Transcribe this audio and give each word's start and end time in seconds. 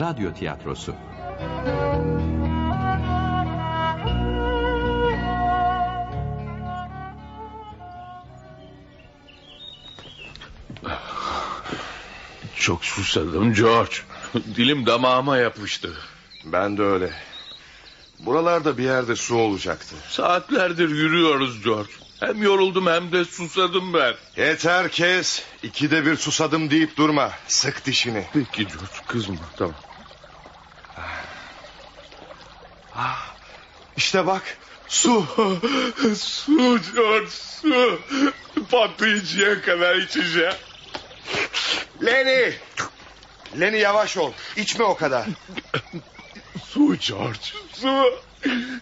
Radyo 0.00 0.34
Tiyatrosu 0.34 0.94
Çok 12.56 12.84
susadım 12.84 13.54
George. 13.54 13.94
Dilim 14.56 14.86
damağıma 14.86 15.36
yapıştı. 15.36 15.92
Ben 16.44 16.78
de 16.78 16.82
öyle. 16.82 17.10
Buralarda 18.18 18.78
bir 18.78 18.84
yerde 18.84 19.16
su 19.16 19.36
olacaktı. 19.36 19.96
Saatlerdir 20.08 20.88
yürüyoruz 20.88 21.64
George. 21.64 21.92
Hem 22.20 22.42
yoruldum 22.42 22.86
hem 22.86 23.12
de 23.12 23.24
susadım 23.24 23.94
ben. 23.94 24.14
Yeter 24.36 24.90
kes. 24.90 25.42
İkide 25.62 26.06
bir 26.06 26.16
susadım 26.16 26.70
deyip 26.70 26.96
durma. 26.96 27.32
Sık 27.48 27.86
dişini. 27.86 28.26
Peki 28.32 28.66
George 28.66 29.06
kızma 29.06 29.36
tamam. 29.56 29.74
İşte 33.96 34.26
bak. 34.26 34.42
Su. 34.88 35.26
su 36.18 36.78
George 36.94 37.30
su. 37.30 38.00
Patlayıcıya 38.70 39.62
kadar 39.62 39.96
içeceğim. 39.96 40.54
Lenny. 42.04 42.52
Lenny 43.60 43.78
yavaş 43.78 44.16
ol. 44.16 44.32
İçme 44.56 44.84
o 44.84 44.96
kadar. 44.96 45.26
Su 46.64 46.96
George 46.96 47.38
su. 47.72 48.20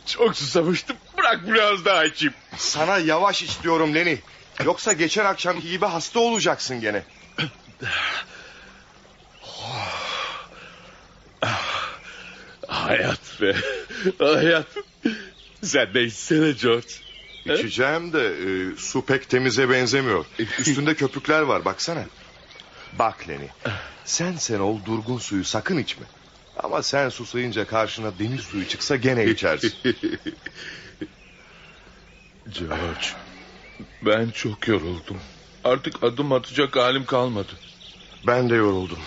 Çok 0.07 0.37
susamıştım. 0.37 0.97
Bırak 1.25 1.47
biraz 1.47 1.85
daha 1.85 2.05
içeyim. 2.05 2.35
Sana 2.57 2.99
yavaş 2.99 3.43
iç 3.43 3.63
diyorum 3.63 3.95
Lenny. 3.95 4.17
Yoksa 4.65 4.93
geçen 4.93 5.25
akşamki 5.25 5.71
gibi 5.71 5.87
hasta 5.87 6.21
olacaksın 6.21 6.81
gene. 6.81 7.03
Hayat 12.69 13.41
be. 13.41 13.57
Hayat. 14.19 14.67
Sen 15.63 15.95
de 15.95 16.05
içsene 16.05 16.51
George. 16.53 16.89
İçeceğim 17.45 18.13
de 18.13 18.29
e, 18.29 18.77
su 18.77 19.05
pek 19.05 19.31
temize 19.31 19.71
benzemiyor. 19.71 20.25
Üstünde 20.59 20.95
köpükler 20.95 21.41
var 21.43 21.65
baksana. 21.65 22.05
Bak 22.99 23.29
Lenny. 23.29 23.49
Sen 24.05 24.37
sen 24.37 24.59
ol 24.59 24.79
durgun 24.85 25.19
suyu 25.19 25.45
sakın 25.45 25.79
içme. 25.79 26.07
Ama 26.57 26.83
sen 26.83 27.09
susayınca 27.09 27.67
karşına 27.67 28.19
deniz 28.19 28.41
suyu 28.41 28.69
çıksa 28.69 28.97
gene 28.97 29.25
içersin. 29.25 29.73
George. 32.53 33.07
Ben 34.03 34.31
çok 34.31 34.69
yoruldum. 34.69 35.21
Artık 35.65 36.03
adım 36.05 36.33
atacak 36.33 36.77
halim 36.77 37.05
kalmadı. 37.05 37.53
Ben 38.27 38.51
de 38.51 38.55
yoruldum. 38.55 38.99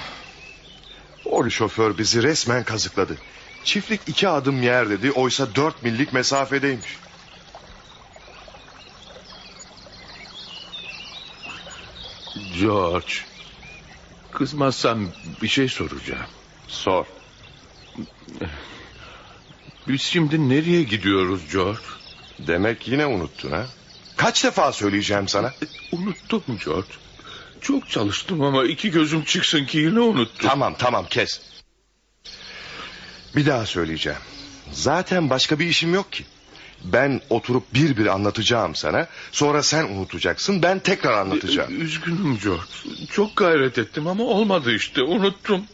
O 1.26 1.50
şoför 1.50 1.98
bizi 1.98 2.24
resmen 2.24 2.64
kazıkladı. 2.64 3.18
Çiftlik 3.64 4.02
iki 4.08 4.28
adım 4.28 4.64
yer 4.64 4.90
dedi. 4.90 5.12
Oysa 5.12 5.56
dört 5.56 5.84
millik 5.84 6.14
mesafedeymiş. 6.14 6.98
George. 12.60 13.14
Kızmazsan 14.32 15.08
bir 15.42 15.48
şey 15.48 15.70
soracağım. 15.70 16.28
Sor. 16.68 17.06
Biz 19.88 20.02
şimdi 20.02 20.50
nereye 20.50 20.84
gidiyoruz 20.84 21.42
George? 21.52 21.97
Demek 22.40 22.88
yine 22.88 23.06
unuttun 23.06 23.52
ha? 23.52 23.66
Kaç 24.18 24.44
defa 24.44 24.72
söyleyeceğim 24.72 25.28
sana? 25.28 25.54
Unuttum 25.92 26.44
George. 26.66 26.88
Çok 27.62 27.90
çalıştım 27.90 28.42
ama 28.42 28.64
iki 28.64 28.92
gözüm 28.92 29.24
çıksın 29.24 29.66
ki 29.66 29.78
yine 29.78 30.00
unuttum. 30.00 30.50
Tamam 30.50 30.76
tamam 30.80 31.06
kes. 31.10 31.42
Bir 33.36 33.46
daha 33.46 33.66
söyleyeceğim. 33.66 34.20
Zaten 34.72 35.30
başka 35.30 35.60
bir 35.60 35.66
işim 35.66 35.94
yok 35.94 36.12
ki. 36.12 36.26
Ben 36.84 37.22
oturup 37.30 37.74
bir 37.74 37.98
bir 37.98 38.06
anlatacağım 38.06 38.76
sana. 38.76 39.08
Sonra 39.32 39.64
sen 39.64 39.84
unutacaksın. 39.84 40.62
Ben 40.64 40.80
tekrar 40.80 41.14
anlatacağım. 41.14 41.82
Üzgünüm 41.82 42.40
George. 42.44 42.62
Çok 43.12 43.36
gayret 43.36 43.78
ettim 43.78 44.08
ama 44.08 44.24
olmadı 44.24 44.76
işte. 44.76 45.04
Unuttum. 45.04 45.66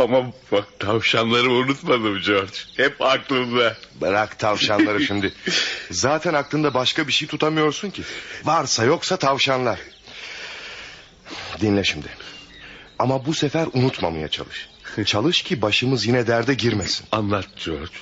Ama 0.00 0.32
bak 0.52 0.64
tavşanları 0.78 1.50
unutmadım 1.50 2.20
George. 2.20 2.52
Hep 2.76 3.02
aklımda. 3.02 3.76
Bırak 4.00 4.38
tavşanları 4.38 5.02
şimdi. 5.02 5.32
Zaten 5.90 6.34
aklında 6.34 6.74
başka 6.74 7.06
bir 7.08 7.12
şey 7.12 7.28
tutamıyorsun 7.28 7.90
ki. 7.90 8.02
Varsa 8.44 8.84
yoksa 8.84 9.16
tavşanlar. 9.16 9.78
Dinle 11.60 11.84
şimdi. 11.84 12.08
Ama 12.98 13.26
bu 13.26 13.34
sefer 13.34 13.66
unutmamaya 13.72 14.28
çalış. 14.28 14.68
Çalış 15.06 15.42
ki 15.42 15.62
başımız 15.62 16.06
yine 16.06 16.26
derde 16.26 16.54
girmesin. 16.54 17.06
Anlat 17.12 17.46
George. 17.64 17.92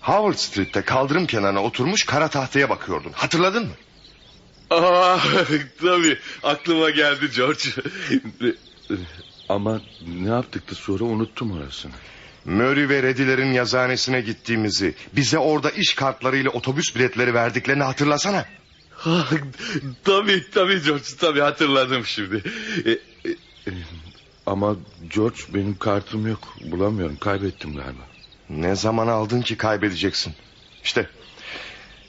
Howard 0.00 0.36
Street'te 0.36 0.82
kaldırım 0.82 1.26
kenarına 1.26 1.62
oturmuş 1.62 2.04
kara 2.04 2.28
tahtaya 2.28 2.70
bakıyordun. 2.70 3.12
Hatırladın 3.12 3.62
mı? 3.66 3.72
Aa, 4.70 5.18
tabii 5.80 6.18
aklıma 6.42 6.90
geldi 6.90 7.30
George. 7.36 7.68
Ama 9.48 9.80
ne 10.06 10.28
yaptık 10.28 10.70
da 10.70 10.74
sonra 10.74 11.04
unuttum 11.04 11.50
orasını. 11.52 11.92
Murray 12.44 12.88
ve 12.88 13.02
Reddy'lerin 13.02 13.52
yazıhanesine 13.52 14.20
gittiğimizi... 14.20 14.94
...bize 15.16 15.38
orada 15.38 15.70
iş 15.70 15.94
kartlarıyla 15.94 16.50
otobüs 16.50 16.96
biletleri 16.96 17.34
verdiklerini 17.34 17.82
hatırlasana. 17.82 18.44
Ah, 19.04 19.32
tabii 20.04 20.50
tabii 20.50 20.82
George 20.82 21.04
tabii 21.20 21.40
hatırladım 21.40 22.04
şimdi. 22.04 22.42
E, 22.84 22.90
e, 22.90 23.30
e, 23.66 23.72
ama 24.46 24.76
George 25.14 25.38
benim 25.54 25.78
kartım 25.78 26.26
yok. 26.26 26.56
Bulamıyorum 26.64 27.16
kaybettim 27.16 27.76
galiba. 27.76 28.02
Ne 28.50 28.76
zaman 28.76 29.06
aldın 29.08 29.42
ki 29.42 29.56
kaybedeceksin? 29.56 30.34
İşte 30.84 31.06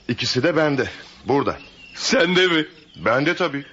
ikisi 0.08 0.42
de 0.42 0.56
bende. 0.56 0.88
Burada. 1.24 1.58
Sen 1.94 2.36
de 2.36 2.46
mi? 2.46 2.66
Bende 3.04 3.34
tabii. 3.36 3.64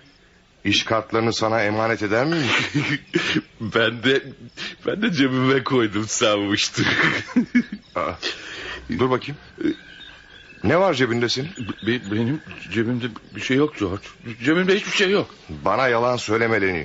İş 0.65 0.83
kartlarını 0.83 1.33
sana 1.33 1.63
emanet 1.63 2.03
eder 2.03 2.25
miyim? 2.25 2.45
ben 3.61 4.03
de 4.03 4.23
ben 4.87 5.01
de 5.01 5.11
cebime 5.11 5.63
koydum 5.63 6.07
sanmıştım. 6.07 6.85
Aa, 7.95 8.11
dur 8.99 9.09
bakayım. 9.09 9.37
Ne 10.63 10.79
var 10.79 10.93
cebinde 10.93 11.29
senin? 11.29 11.49
Be- 11.87 12.11
benim 12.11 12.41
cebimde 12.71 13.05
bir 13.35 13.41
şey 13.41 13.57
yok 13.57 13.79
George. 13.79 14.03
Cebimde 14.43 14.75
hiçbir 14.75 14.91
şey 14.91 15.09
yok. 15.09 15.35
Bana 15.49 15.87
yalan 15.87 16.17
söyleme 16.17 16.61
Lenny. 16.61 16.83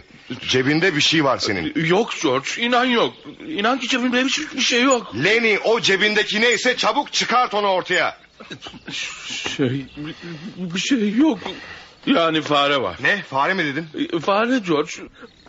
Cebinde 0.48 0.96
bir 0.96 1.00
şey 1.00 1.24
var 1.24 1.38
senin. 1.38 1.86
Yok 1.86 2.12
George 2.22 2.48
inan 2.58 2.84
yok. 2.84 3.14
İnan 3.48 3.78
ki 3.78 3.88
cebimde 3.88 4.24
hiçbir 4.24 4.60
şey 4.60 4.82
yok. 4.82 5.14
Lenny 5.24 5.58
o 5.64 5.80
cebindeki 5.80 6.40
neyse 6.40 6.76
çabuk 6.76 7.12
çıkart 7.12 7.54
onu 7.54 7.66
ortaya. 7.66 8.16
Şey 9.56 9.86
bir 10.56 10.78
şey 10.80 11.16
yok. 11.16 11.38
Yani 12.06 12.42
fare 12.42 12.82
var. 12.82 12.96
Ne 13.02 13.22
fare 13.22 13.54
mi 13.54 13.64
dedin? 13.64 13.86
E, 14.12 14.20
Fare 14.20 14.58
George. 14.58 14.92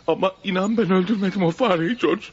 Ama 0.06 0.32
inan 0.44 0.76
ben 0.76 0.90
öldürmedim 0.90 1.42
o 1.42 1.50
fareyi 1.50 1.96
George. 1.96 2.24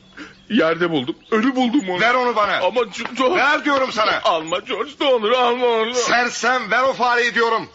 Yerde 0.49 0.89
buldum. 0.89 1.15
Ölü 1.31 1.55
buldum 1.55 1.89
onu. 1.89 2.01
Ver 2.01 2.13
onu 2.13 2.35
bana. 2.35 2.57
Ama 2.57 2.81
Ge- 2.81 3.15
George. 3.17 3.35
Ver 3.35 3.65
diyorum 3.65 3.91
sana. 3.91 4.21
Alma 4.23 4.59
George 4.59 4.91
ne 5.01 5.07
olur 5.07 5.31
alma 5.31 5.65
onu. 5.67 5.93
Sersem 5.93 6.71
ver 6.71 6.83
o 6.83 6.93
fareyi 6.93 7.35
diyorum. 7.35 7.69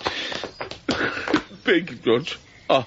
Peki 1.65 1.95
George. 2.05 2.31
Al. 2.69 2.83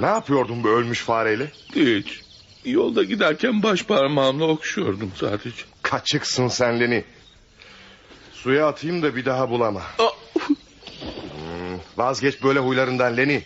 Ne 0.00 0.06
yapıyordun 0.06 0.64
bu 0.64 0.68
ölmüş 0.68 1.00
fareyle? 1.00 1.50
Hiç. 1.74 2.20
Yolda 2.64 3.02
giderken 3.04 3.62
baş 3.62 3.82
parmağımla 3.82 4.44
okşuyordum 4.44 5.12
sadece. 5.20 5.62
Kaçıksın 5.82 6.48
sen 6.48 6.80
Lenny. 6.80 7.00
Suya 8.32 8.68
atayım 8.68 9.02
da 9.02 9.16
bir 9.16 9.24
daha 9.24 9.50
bulama. 9.50 9.82
Hmm, 9.96 10.06
vazgeç 11.96 12.42
böyle 12.42 12.58
huylarından 12.58 13.16
Lenny. 13.16 13.40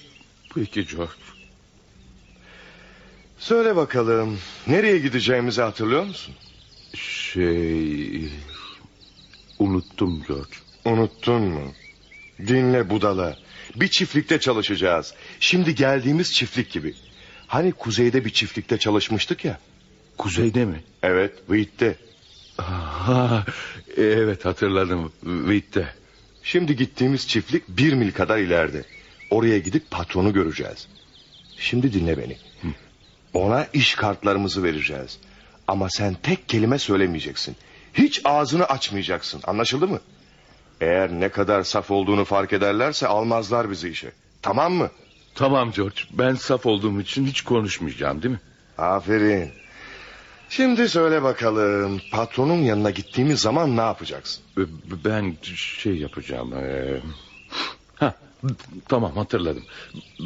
Peki 0.54 0.86
George. 0.86 1.12
Söyle 3.38 3.76
bakalım 3.76 4.38
nereye 4.66 4.98
gideceğimizi 4.98 5.62
hatırlıyor 5.62 6.04
musun? 6.04 6.34
Şey... 6.94 8.28
Unuttum 9.58 10.24
George. 10.28 10.56
Unuttun 10.84 11.42
mu? 11.42 11.72
Dinle 12.38 12.90
budala. 12.90 13.38
Bir 13.76 13.88
çiftlikte 13.88 14.40
çalışacağız. 14.40 15.14
Şimdi 15.40 15.74
geldiğimiz 15.74 16.32
çiftlik 16.32 16.70
gibi. 16.70 16.94
Hani 17.46 17.72
kuzeyde 17.72 18.24
bir 18.24 18.30
çiftlikte 18.30 18.78
çalışmıştık 18.78 19.44
ya. 19.44 19.58
Kuzeyde 20.18 20.64
mi? 20.64 20.82
Evet, 21.02 21.32
Wheat'te. 21.46 21.96
Ha, 22.56 23.44
evet 23.96 24.44
hatırladım. 24.44 25.12
Witte. 25.24 25.94
Şimdi 26.50 26.76
gittiğimiz 26.76 27.28
çiftlik 27.28 27.68
bir 27.68 27.92
mil 27.92 28.12
kadar 28.12 28.38
ileride. 28.38 28.84
Oraya 29.30 29.58
gidip 29.58 29.90
patronu 29.90 30.32
göreceğiz. 30.32 30.88
Şimdi 31.56 31.92
dinle 31.92 32.18
beni. 32.18 32.36
Ona 33.34 33.66
iş 33.72 33.94
kartlarımızı 33.94 34.62
vereceğiz. 34.62 35.18
Ama 35.66 35.90
sen 35.90 36.14
tek 36.14 36.48
kelime 36.48 36.78
söylemeyeceksin. 36.78 37.56
Hiç 37.94 38.20
ağzını 38.24 38.64
açmayacaksın. 38.64 39.40
Anlaşıldı 39.44 39.88
mı? 39.88 40.00
Eğer 40.80 41.10
ne 41.10 41.28
kadar 41.28 41.62
saf 41.62 41.90
olduğunu 41.90 42.24
fark 42.24 42.52
ederlerse 42.52 43.06
almazlar 43.06 43.70
bizi 43.70 43.88
işe. 43.88 44.12
Tamam 44.42 44.72
mı? 44.72 44.90
Tamam 45.34 45.72
George. 45.72 46.00
Ben 46.12 46.34
saf 46.34 46.66
olduğum 46.66 47.00
için 47.00 47.26
hiç 47.26 47.42
konuşmayacağım 47.42 48.22
değil 48.22 48.34
mi? 48.34 48.40
Aferin. 48.78 49.50
Şimdi 50.50 50.88
söyle 50.88 51.22
bakalım 51.22 52.00
patronun 52.10 52.54
yanına 52.62 52.90
gittiğimiz 52.90 53.40
zaman 53.40 53.76
ne 53.76 53.80
yapacaksın? 53.80 54.42
E, 54.58 54.62
Ben 55.04 55.36
şey 55.56 55.94
yapacağım. 55.96 56.52
e, 56.54 57.00
Ha, 57.96 58.14
tamam 58.88 59.16
hatırladım. 59.16 59.64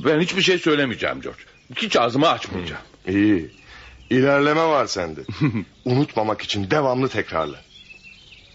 Ben 0.04 0.20
hiçbir 0.20 0.42
şey 0.42 0.58
söylemeyeceğim 0.58 1.20
George. 1.20 1.40
Hiç 1.76 1.96
ağzımı 1.96 2.28
açmayacağım. 2.28 2.82
İyi. 3.08 3.50
İlerleme 4.10 4.64
var 4.64 4.86
sende. 4.86 5.20
Unutmamak 5.84 6.42
için 6.42 6.70
devamlı 6.70 7.08
tekrarla. 7.08 7.56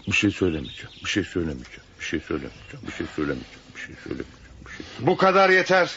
Bir 0.06 0.12
şey 0.12 0.30
söylemeyeceğim. 0.30 0.90
Bir 1.04 1.10
şey 1.10 1.24
söylemeyeceğim. 1.24 1.80
Bir 2.00 2.04
şey 2.04 2.20
söylemeyeceğim. 2.20 2.86
Bir 2.86 2.92
şey 2.92 3.06
söylemeyeceğim. 3.16 3.60
Bir 3.76 3.80
şey 3.80 3.94
söylemeyeceğim. 4.04 4.40
Bir 4.66 4.70
şey 4.70 5.06
Bu 5.06 5.16
kadar 5.16 5.50
yeter. 5.50 5.90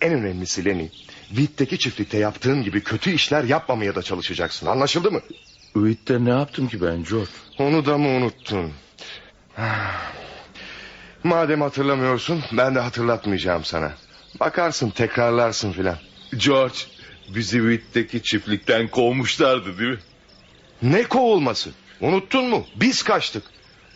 En 0.00 0.12
önemlisi 0.12 0.64
Lenny, 0.64 0.88
Witt'teki 1.30 1.78
çiftlikte 1.78 2.18
yaptığın 2.18 2.62
gibi 2.62 2.82
kötü 2.82 3.10
işler 3.10 3.44
yapmamaya 3.44 3.94
da 3.94 4.02
çalışacaksın. 4.02 4.66
Anlaşıldı 4.66 5.10
mı? 5.10 5.20
Ümit'te 5.76 6.24
ne 6.24 6.30
yaptım 6.30 6.68
ki 6.68 6.82
ben 6.82 7.04
George? 7.04 7.30
Onu 7.58 7.86
da 7.86 7.98
mı 7.98 8.08
unuttun? 8.08 8.72
Madem 11.24 11.60
hatırlamıyorsun, 11.60 12.42
ben 12.52 12.74
de 12.74 12.80
hatırlatmayacağım 12.80 13.64
sana. 13.64 13.92
Bakarsın, 14.40 14.90
tekrarlarsın 14.90 15.72
filan. 15.72 15.96
George 16.36 16.74
bizi 17.28 17.58
Ümit'teki 17.58 18.22
çiftlikten 18.22 18.88
kovmuşlardı 18.88 19.78
değil 19.78 19.90
mi? 19.90 19.98
Ne 20.82 21.02
kovulması? 21.02 21.70
Unuttun 22.00 22.44
mu? 22.48 22.66
Biz 22.76 23.02
kaçtık. 23.02 23.42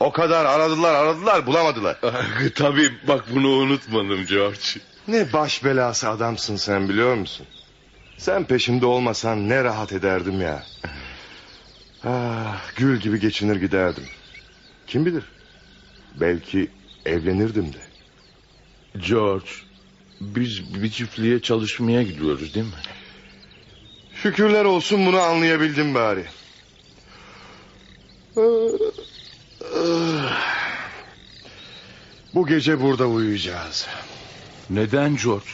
O 0.01 0.13
kadar 0.13 0.45
aradılar 0.45 0.95
aradılar 0.95 1.47
bulamadılar. 1.47 1.97
Ah, 2.03 2.23
Tabii 2.55 2.93
bak 3.09 3.25
bunu 3.35 3.49
unutmadım 3.49 4.27
George. 4.27 4.61
Ne 5.09 5.33
baş 5.33 5.65
belası 5.65 6.09
adamsın 6.11 6.57
sen 6.57 6.89
biliyor 6.89 7.15
musun? 7.15 7.47
Sen 8.19 8.45
peşimde 8.45 8.87
olmasan 8.87 9.49
ne 9.49 9.65
rahat 9.65 9.93
ederdim 9.93 10.41
ya. 10.41 10.63
Ah, 12.05 12.77
gül 12.77 13.01
gibi 13.01 13.21
geçinir 13.21 13.57
giderdim. 13.57 14.05
Kim 14.87 15.07
bilir? 15.07 15.25
Belki 16.21 16.71
evlenirdim 17.07 17.73
de. 17.73 17.79
George 19.09 19.51
biz 20.21 20.75
bir 20.83 20.91
çiftliğe 20.91 21.43
çalışmaya 21.43 22.03
gidiyoruz 22.03 22.55
değil 22.55 22.67
mi? 22.67 22.73
Şükürler 24.15 24.65
olsun 24.65 25.07
bunu 25.07 25.21
anlayabildim 25.21 25.95
bari. 25.95 26.25
Bu 32.35 32.47
gece 32.47 32.81
burada 32.81 33.07
uyuyacağız. 33.07 33.87
Neden 34.71 35.17
George? 35.17 35.47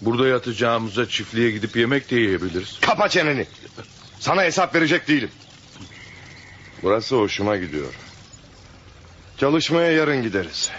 Burada 0.00 0.28
yatacağımıza 0.28 1.08
çiftliğe 1.08 1.50
gidip 1.50 1.76
yemek 1.76 2.10
de 2.10 2.16
yiyebiliriz. 2.16 2.78
Kapa 2.80 3.08
çeneni. 3.08 3.46
Sana 4.20 4.42
hesap 4.42 4.74
verecek 4.74 5.08
değilim. 5.08 5.30
Burası 6.82 7.16
hoşuma 7.16 7.56
gidiyor. 7.56 7.94
Çalışmaya 9.38 9.92
yarın 9.92 10.22
gideriz. 10.22 10.70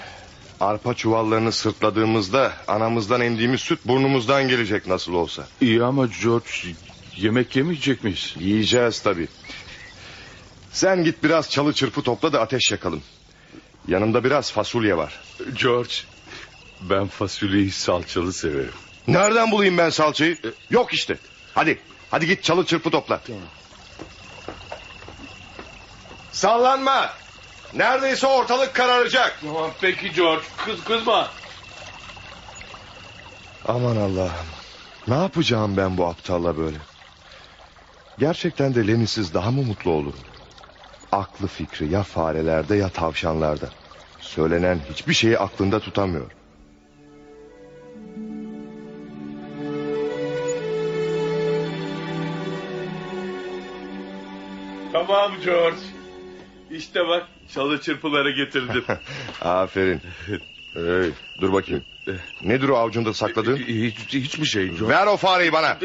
Arpa 0.59 0.93
çuvallarını 0.93 1.51
sırtladığımızda 1.51 2.53
anamızdan 2.67 3.21
emdiğimiz 3.21 3.61
süt 3.61 3.79
burnumuzdan 3.85 4.47
gelecek 4.47 4.87
nasıl 4.87 5.13
olsa. 5.13 5.47
İyi 5.61 5.83
ama 5.83 6.07
George 6.23 6.49
yemek 7.17 7.55
yemeyecek 7.55 8.03
miyiz? 8.03 8.35
Yiyeceğiz 8.39 9.01
tabii. 9.01 9.27
Sen 10.71 11.03
git 11.03 11.23
biraz 11.23 11.49
çalı 11.49 11.73
çırpı 11.73 12.01
topla 12.01 12.33
da 12.33 12.41
ateş 12.41 12.71
yakalım. 12.71 13.01
Yanımda 13.87 14.23
biraz 14.23 14.51
fasulye 14.51 14.97
var. 14.97 15.19
George 15.61 15.93
ben 16.81 17.07
fasulyeyi 17.07 17.71
salçalı 17.71 18.33
severim. 18.33 18.73
Nereden 19.07 19.51
bulayım 19.51 19.77
ben 19.77 19.89
salçayı? 19.89 20.37
Yok 20.69 20.93
işte. 20.93 21.17
Hadi. 21.55 21.79
Hadi 22.11 22.27
git 22.27 22.43
çalı 22.43 22.65
çırpı 22.65 22.89
topla. 22.91 23.21
Sallanma. 26.31 27.09
Neredeyse 27.73 28.27
ortalık 28.27 28.73
kararacak. 28.73 29.39
Tamam 29.41 29.71
peki 29.81 30.11
George 30.11 30.43
kız 30.65 30.83
kızma. 30.83 31.31
Aman 33.67 33.95
Allah'ım. 33.95 34.47
Ne 35.07 35.15
yapacağım 35.15 35.77
ben 35.77 35.97
bu 35.97 36.05
aptalla 36.05 36.57
böyle? 36.57 36.77
Gerçekten 38.19 38.75
de 38.75 38.87
Lenny'siz 38.87 39.33
daha 39.33 39.51
mı 39.51 39.61
mutlu 39.61 39.91
olurum? 39.91 40.19
Aklı 41.11 41.47
fikri 41.47 41.91
ya 41.91 42.03
farelerde 42.03 42.75
ya 42.75 42.89
tavşanlarda. 42.89 43.69
Söylenen 44.19 44.79
hiçbir 44.91 45.13
şeyi 45.13 45.39
aklında 45.39 45.79
tutamıyor. 45.79 46.31
Tamam 54.97 55.31
George. 55.45 55.77
İşte 56.71 57.07
bak 57.07 57.27
çalı 57.53 57.81
çırpıları 57.81 58.31
getirdim. 58.31 58.83
Aferin. 59.41 60.01
Hey, 60.73 61.11
dur 61.41 61.53
bakayım. 61.53 61.83
Nedir 62.41 62.69
o 62.69 62.77
avucunda 62.77 63.13
sakladığın? 63.13 63.57
Hiç, 63.57 63.95
hiçbir 64.13 64.45
şey 64.45 64.67
George. 64.67 64.87
Ver 64.87 65.07
o 65.07 65.17
fareyi 65.17 65.51
bana. 65.53 65.77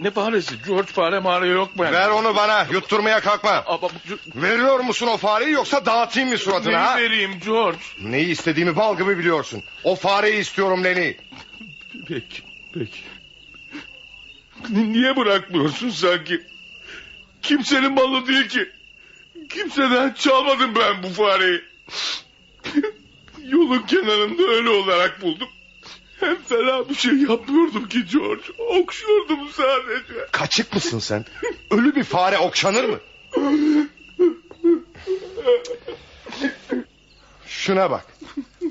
Ne 0.00 0.10
faresi? 0.10 0.54
George 0.66 0.92
fare 0.92 1.18
mare 1.18 1.48
yok 1.48 1.76
mu? 1.76 1.82
Ver 1.82 2.08
onu 2.08 2.36
bana. 2.36 2.66
Yutturmaya 2.72 3.20
kalkma. 3.20 3.64
Ama 3.66 3.88
Veriyor 4.34 4.80
musun 4.80 5.06
o 5.06 5.16
fareyi 5.16 5.52
yoksa 5.52 5.86
dağıtayım 5.86 6.28
mı 6.28 6.38
suratına 6.38 6.70
Neyi 6.70 6.78
ha? 6.86 6.98
vereyim 6.98 7.32
George? 7.44 7.78
Neyi 8.00 8.26
istediğimi 8.26 8.76
bal 8.76 8.98
gibi 8.98 9.18
biliyorsun. 9.18 9.62
O 9.84 9.94
fareyi 9.96 10.40
istiyorum 10.40 10.84
Lenny. 10.84 11.12
Peki, 12.08 12.42
peki. 12.74 13.00
Niye 14.70 15.16
bırakmıyorsun 15.16 15.90
sanki? 15.90 16.40
Kimsenin 17.42 17.92
malı 17.92 18.26
değil 18.26 18.48
ki. 18.48 18.68
Kimseden 19.48 20.12
çalmadım 20.12 20.74
ben 20.74 21.02
bu 21.02 21.08
fareyi. 21.08 21.62
Yolun 23.44 23.82
kenarında 23.82 24.42
öyle 24.42 24.68
olarak 24.68 25.22
buldum. 25.22 25.48
Hem 26.20 26.42
fena 26.42 26.88
bir 26.88 26.94
şey 26.94 27.14
yapmıyordum 27.14 27.88
ki 27.88 28.04
George. 28.12 28.42
Okşuyordum 28.58 29.38
sadece. 29.52 30.26
Kaçık 30.32 30.74
mısın 30.74 30.98
sen? 30.98 31.24
Ölü 31.70 31.94
bir 31.94 32.04
fare 32.04 32.38
okşanır 32.38 32.84
mı? 32.84 32.98
Şuna 37.46 37.90
bak. 37.90 38.06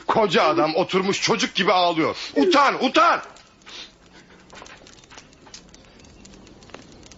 Koca 0.08 0.44
adam 0.44 0.76
oturmuş 0.76 1.22
çocuk 1.22 1.56
gibi 1.56 1.74
ağlıyor. 1.74 2.16
Utan, 2.36 2.86
utan. 2.86 3.22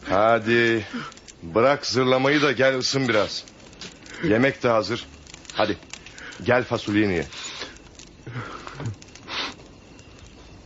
Hadi. 0.10 0.86
Bırak 1.43 1.86
zırlamayı 1.86 2.41
da 2.41 2.51
gel 2.51 2.77
ısın 2.77 3.08
biraz. 3.08 3.43
Yemek 4.24 4.63
de 4.63 4.69
hazır. 4.69 5.05
Hadi. 5.53 5.77
Gel 6.43 6.63
fasulyeni 6.63 7.13
ye. 7.13 7.25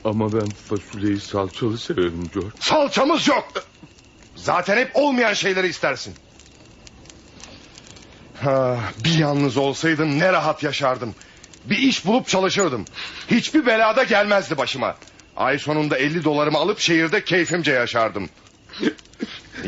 Ama 0.04 0.34
ben 0.34 0.50
fasulyeyi 0.50 1.20
salçalı 1.20 1.78
severim 1.78 2.30
George. 2.34 2.50
Salçamız 2.60 3.28
yok. 3.28 3.54
Zaten 4.36 4.78
hep 4.78 4.92
olmayan 4.94 5.34
şeyleri 5.34 5.68
istersin. 5.68 6.14
Ha, 8.42 8.80
bir 9.04 9.18
yalnız 9.18 9.58
olsaydım 9.58 10.20
ne 10.20 10.34
rahat 10.34 10.64
yaşardım. 10.64 11.16
Bir 11.66 11.78
iş 11.78 12.06
bulup 12.06 12.28
çalışırdım. 12.28 12.86
Hiçbir 13.32 13.66
belada 13.66 14.04
gelmezdi 14.04 14.58
başıma. 14.58 14.96
Ay 15.36 15.60
sonunda 15.60 15.98
50 15.98 16.24
dolarımı 16.24 16.58
alıp 16.58 16.80
şehirde 16.80 17.24
keyfimce 17.24 17.72
yaşardım. 17.72 18.30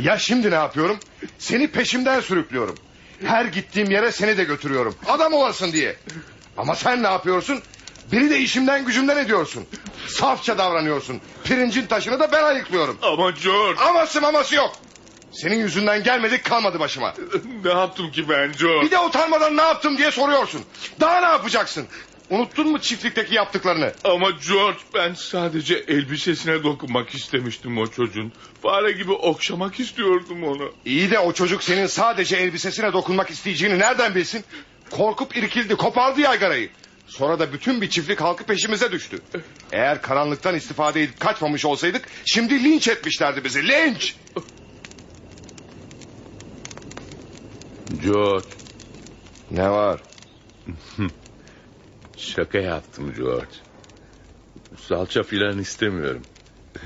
Ya 0.02 0.18
şimdi 0.20 0.52
ne 0.52 0.56
yapıyorum? 0.56 1.00
Seni 1.38 1.68
peşimden 1.68 2.20
sürüklüyorum. 2.20 2.76
Her 3.26 3.46
gittiğim 3.46 3.92
yere 3.92 4.12
seni 4.12 4.38
de 4.38 4.44
götürüyorum. 4.44 4.96
Adam 5.08 5.34
olasın 5.34 5.72
diye. 5.72 5.96
Ama 6.58 6.76
sen 6.76 7.04
ne 7.04 7.08
yapıyorsun? 7.08 7.62
Biri 8.12 8.30
de 8.30 8.40
işimden 8.40 8.86
gücümden 8.86 9.18
ediyorsun. 9.18 9.66
Safça 10.08 10.58
davranıyorsun. 10.58 11.22
Pirincin 11.44 11.86
taşını 11.86 12.20
da 12.20 12.32
ben 12.32 12.44
ayıklıyorum. 12.44 12.98
Ama 13.02 13.32
George 13.32 13.80
Aması 13.82 14.22
maması 14.22 14.56
yok. 14.56 14.76
Senin 15.32 15.56
yüzünden 15.56 16.04
gelmedik 16.04 16.44
kalmadı 16.44 16.80
başıma. 16.80 17.14
ne 17.64 17.72
yaptım 17.72 18.12
ki 18.12 18.30
ben 18.30 18.52
George? 18.60 18.86
Bir 18.86 18.92
de 18.92 19.00
utanmadan 19.00 19.58
ne 19.58 19.62
yaptım 19.62 19.98
diye 19.98 20.12
soruyorsun. 20.12 20.62
Daha 21.00 21.20
ne 21.20 21.26
yapacaksın? 21.26 21.88
Unuttun 22.30 22.72
mu 22.72 22.80
çiftlikteki 22.80 23.36
yaptıklarını? 23.36 23.94
Ama 24.04 24.30
George 24.30 24.80
ben 24.94 25.14
sadece 25.14 25.76
elbisesine 25.76 26.64
dokunmak 26.64 27.16
istemiştim 27.16 27.78
o 27.78 27.88
çocuğun. 27.88 28.32
Fare 28.62 28.92
gibi 28.92 29.12
okşamak 29.12 29.80
istiyordum 29.80 30.44
onu. 30.44 30.74
İyi 30.86 31.12
de 31.12 31.20
o 31.20 31.34
çocuk 31.34 31.64
senin 31.64 31.86
sadece 31.86 32.38
elbisesine 32.38 32.94
dokunmak 32.94 33.30
isteyeceğini 33.30 33.80
nereden 33.80 34.16
bilsin? 34.16 34.44
Korkup 34.90 35.38
irkildi, 35.38 35.76
kopardı 35.76 36.22
yaygarayı. 36.22 36.70
Sonra 37.08 37.40
da 37.40 37.54
bütün 37.54 37.82
bir 37.82 37.90
çiftlik 37.90 38.22
halkı 38.22 38.44
peşimize 38.44 38.92
düştü. 38.92 39.20
Eğer 39.72 40.02
karanlıktan 40.02 40.56
istifade 40.56 41.04
edip 41.04 41.20
kaçmamış 41.20 41.66
olsaydık... 41.66 42.10
...şimdi 42.26 42.64
linç 42.64 42.88
etmişlerdi 42.88 43.44
bizi, 43.44 43.68
linç! 43.68 44.16
George 48.04 48.48
Ne 49.52 49.70
var? 49.70 50.02
şaka 52.18 52.58
yaptım 52.58 53.14
George. 53.18 53.56
Salça 54.78 55.24
filan 55.24 55.60
istemiyorum. 55.60 56.24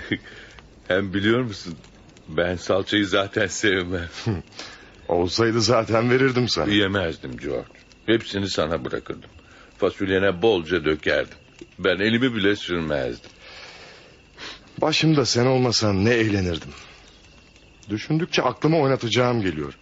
Hem 0.87 1.13
biliyor 1.13 1.41
musun? 1.41 1.75
Ben 2.27 2.55
salçayı 2.55 3.05
zaten 3.05 3.47
sevmem. 3.47 4.09
Olsaydı 5.07 5.61
zaten 5.61 6.11
verirdim 6.11 6.49
sana. 6.49 6.71
Yemezdim 6.71 7.37
George. 7.37 7.79
Hepsini 8.05 8.49
sana 8.49 8.85
bırakırdım. 8.85 9.29
Fasulyene 9.77 10.41
bolca 10.41 10.85
dökerdim. 10.85 11.37
Ben 11.79 11.99
elimi 11.99 12.35
bile 12.35 12.55
sürmezdim. 12.55 13.31
Başımda 14.81 15.25
sen 15.25 15.45
olmasan 15.45 16.05
ne 16.05 16.13
eğlenirdim. 16.13 16.69
Düşündükçe 17.89 18.41
aklıma 18.41 18.77
oynatacağım 18.77 19.41
geliyor. 19.41 19.73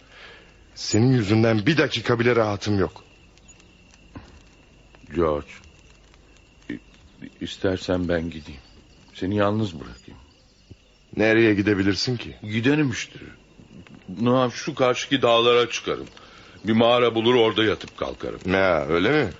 Senin 0.74 1.12
yüzünden 1.12 1.66
bir 1.66 1.76
dakika 1.76 2.18
bile 2.18 2.36
rahatım 2.36 2.78
yok. 2.78 3.04
George. 5.14 5.46
istersen 7.40 8.08
ben 8.08 8.30
gideyim. 8.30 8.60
Seni 9.14 9.36
yalnız 9.36 9.74
bırakayım. 9.80 10.20
Nereye 11.16 11.54
gidebilirsin 11.54 12.16
ki? 12.16 12.36
Giderim 12.42 12.90
işte. 12.90 13.18
Ne 14.20 14.30
yap- 14.30 14.52
şu 14.54 14.74
karşıki 14.74 15.22
dağlara 15.22 15.70
çıkarım. 15.70 16.06
Bir 16.64 16.72
mağara 16.72 17.14
bulur 17.14 17.34
orada 17.34 17.64
yatıp 17.64 17.96
kalkarım. 17.96 18.40
Ya 18.52 18.86
öyle 18.86 19.24
mi? 19.24 19.30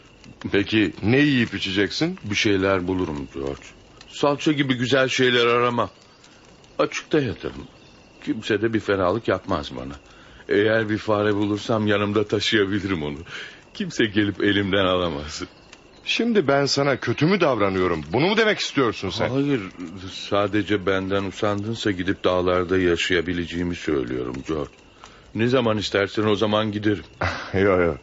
Peki 0.52 0.92
ne 1.02 1.18
yiyip 1.18 1.54
içeceksin? 1.54 2.18
Bir 2.24 2.34
şeyler 2.34 2.88
bulurum 2.88 3.28
George. 3.34 3.62
Salça 4.08 4.52
gibi 4.52 4.74
güzel 4.74 5.08
şeyler 5.08 5.46
aramam. 5.46 5.90
Açıkta 6.78 7.20
yatarım. 7.20 7.66
Kimse 8.24 8.62
de 8.62 8.74
bir 8.74 8.80
fenalık 8.80 9.28
yapmaz 9.28 9.76
bana. 9.76 9.94
Eğer 10.48 10.88
bir 10.90 10.98
fare 10.98 11.34
bulursam 11.34 11.86
yanımda 11.86 12.28
taşıyabilirim 12.28 13.02
onu. 13.02 13.18
Kimse 13.74 14.04
gelip 14.04 14.44
elimden 14.44 14.84
alamaz. 14.84 15.42
Şimdi 16.08 16.48
ben 16.48 16.66
sana 16.66 17.00
kötü 17.00 17.26
mü 17.26 17.40
davranıyorum? 17.40 18.04
Bunu 18.12 18.26
mu 18.26 18.36
demek 18.36 18.58
istiyorsun 18.58 19.10
sen? 19.10 19.30
Hayır, 19.30 19.60
sadece 20.12 20.86
benden 20.86 21.24
usandınsa 21.24 21.90
gidip 21.90 22.24
dağlarda 22.24 22.78
yaşayabileceğimi 22.78 23.74
söylüyorum 23.74 24.36
George. 24.48 24.72
Ne 25.34 25.48
zaman 25.48 25.78
istersen 25.78 26.24
o 26.24 26.36
zaman 26.36 26.72
giderim. 26.72 27.04
Yok 27.54 27.80
yok. 27.80 27.98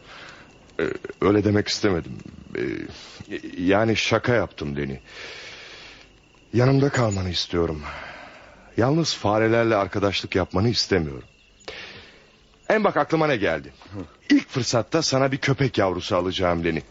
Ee, 0.80 0.84
öyle 1.20 1.44
demek 1.44 1.68
istemedim. 1.68 2.12
Ee, 2.56 2.62
yani 3.58 3.96
şaka 3.96 4.34
yaptım 4.34 4.76
Deni. 4.76 5.00
Yanımda 6.54 6.88
kalmanı 6.88 7.30
istiyorum. 7.30 7.82
Yalnız 8.76 9.14
farelerle 9.14 9.76
arkadaşlık 9.76 10.36
yapmanı 10.36 10.68
istemiyorum. 10.68 11.28
En 12.68 12.84
bak 12.84 12.96
aklıma 12.96 13.26
ne 13.26 13.36
geldi. 13.36 13.72
İlk 14.30 14.48
fırsatta 14.48 15.02
sana 15.02 15.32
bir 15.32 15.36
köpek 15.38 15.78
yavrusu 15.78 16.16
alacağım 16.16 16.64
Leni. 16.64 16.82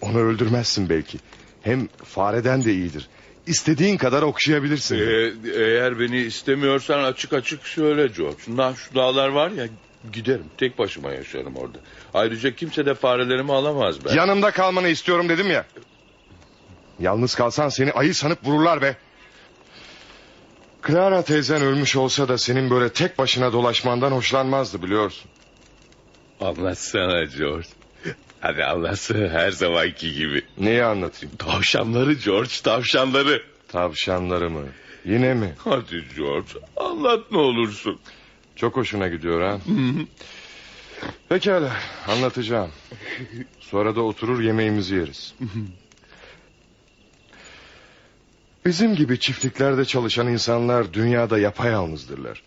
Onu 0.00 0.18
öldürmezsin 0.18 0.88
belki. 0.88 1.18
Hem 1.62 1.88
fareden 2.04 2.64
de 2.64 2.72
iyidir. 2.72 3.08
İstediğin 3.46 3.96
kadar 3.96 4.22
okşayabilirsin. 4.22 4.96
Ee, 4.96 5.32
eğer 5.54 6.00
beni 6.00 6.18
istemiyorsan 6.20 7.04
açık 7.04 7.32
açık 7.32 7.66
söyle 7.66 8.06
George. 8.16 8.36
Şundan 8.44 8.74
şu 8.74 8.94
dağlar 8.94 9.28
var 9.28 9.50
ya 9.50 9.66
giderim. 10.12 10.44
Tek 10.58 10.78
başıma 10.78 11.12
yaşarım 11.12 11.56
orada. 11.56 11.78
Ayrıca 12.14 12.54
kimse 12.54 12.86
de 12.86 12.94
farelerimi 12.94 13.52
alamaz 13.52 14.04
ben. 14.04 14.14
Yanımda 14.14 14.50
kalmanı 14.50 14.88
istiyorum 14.88 15.28
dedim 15.28 15.50
ya. 15.50 15.64
Yalnız 17.00 17.34
kalsan 17.34 17.68
seni 17.68 17.92
ayı 17.92 18.14
sanıp 18.14 18.44
vururlar 18.44 18.82
be. 18.82 18.96
Clara 20.86 21.22
teyzen 21.22 21.62
ölmüş 21.62 21.96
olsa 21.96 22.28
da 22.28 22.38
senin 22.38 22.70
böyle 22.70 22.92
tek 22.92 23.18
başına 23.18 23.52
dolaşmandan 23.52 24.12
hoşlanmazdı 24.12 24.82
biliyorsun. 24.82 25.30
Anlatsana 26.40 27.24
George. 27.24 27.68
Hadi 28.40 28.64
anlatsana 28.64 29.28
her 29.28 29.50
zamanki 29.50 30.14
gibi. 30.14 30.42
Neyi 30.58 30.84
anlatayım? 30.84 31.36
Tavşanları 31.36 32.12
George 32.12 32.50
tavşanları. 32.64 33.42
Tavşanları 33.68 34.50
mı? 34.50 34.62
Yine 35.04 35.34
mi? 35.34 35.54
Hadi 35.58 36.04
George 36.16 36.48
anlat 36.76 37.30
ne 37.30 37.38
olursun. 37.38 37.98
Çok 38.56 38.76
hoşuna 38.76 39.08
gidiyor 39.08 39.42
ha. 39.42 39.58
Pekala 41.28 41.76
anlatacağım. 42.08 42.70
Sonra 43.60 43.96
da 43.96 44.00
oturur 44.00 44.40
yemeğimizi 44.40 44.94
yeriz. 44.94 45.34
Bizim 48.64 48.94
gibi 48.94 49.20
çiftliklerde 49.20 49.84
çalışan 49.84 50.28
insanlar 50.28 50.92
dünyada 50.92 51.38
yapayalnızdırlar. 51.38 52.42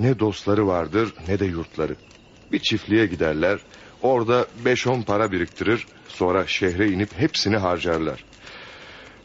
Ne 0.00 0.18
dostları 0.18 0.66
vardır 0.66 1.14
ne 1.28 1.38
de 1.38 1.44
yurtları. 1.44 1.96
Bir 2.52 2.58
çiftliğe 2.58 3.06
giderler, 3.06 3.58
orada 4.02 4.46
beş 4.64 4.86
on 4.86 5.02
para 5.02 5.32
biriktirir, 5.32 5.86
sonra 6.08 6.46
şehre 6.46 6.88
inip 6.88 7.18
hepsini 7.18 7.56
harcarlar. 7.56 8.24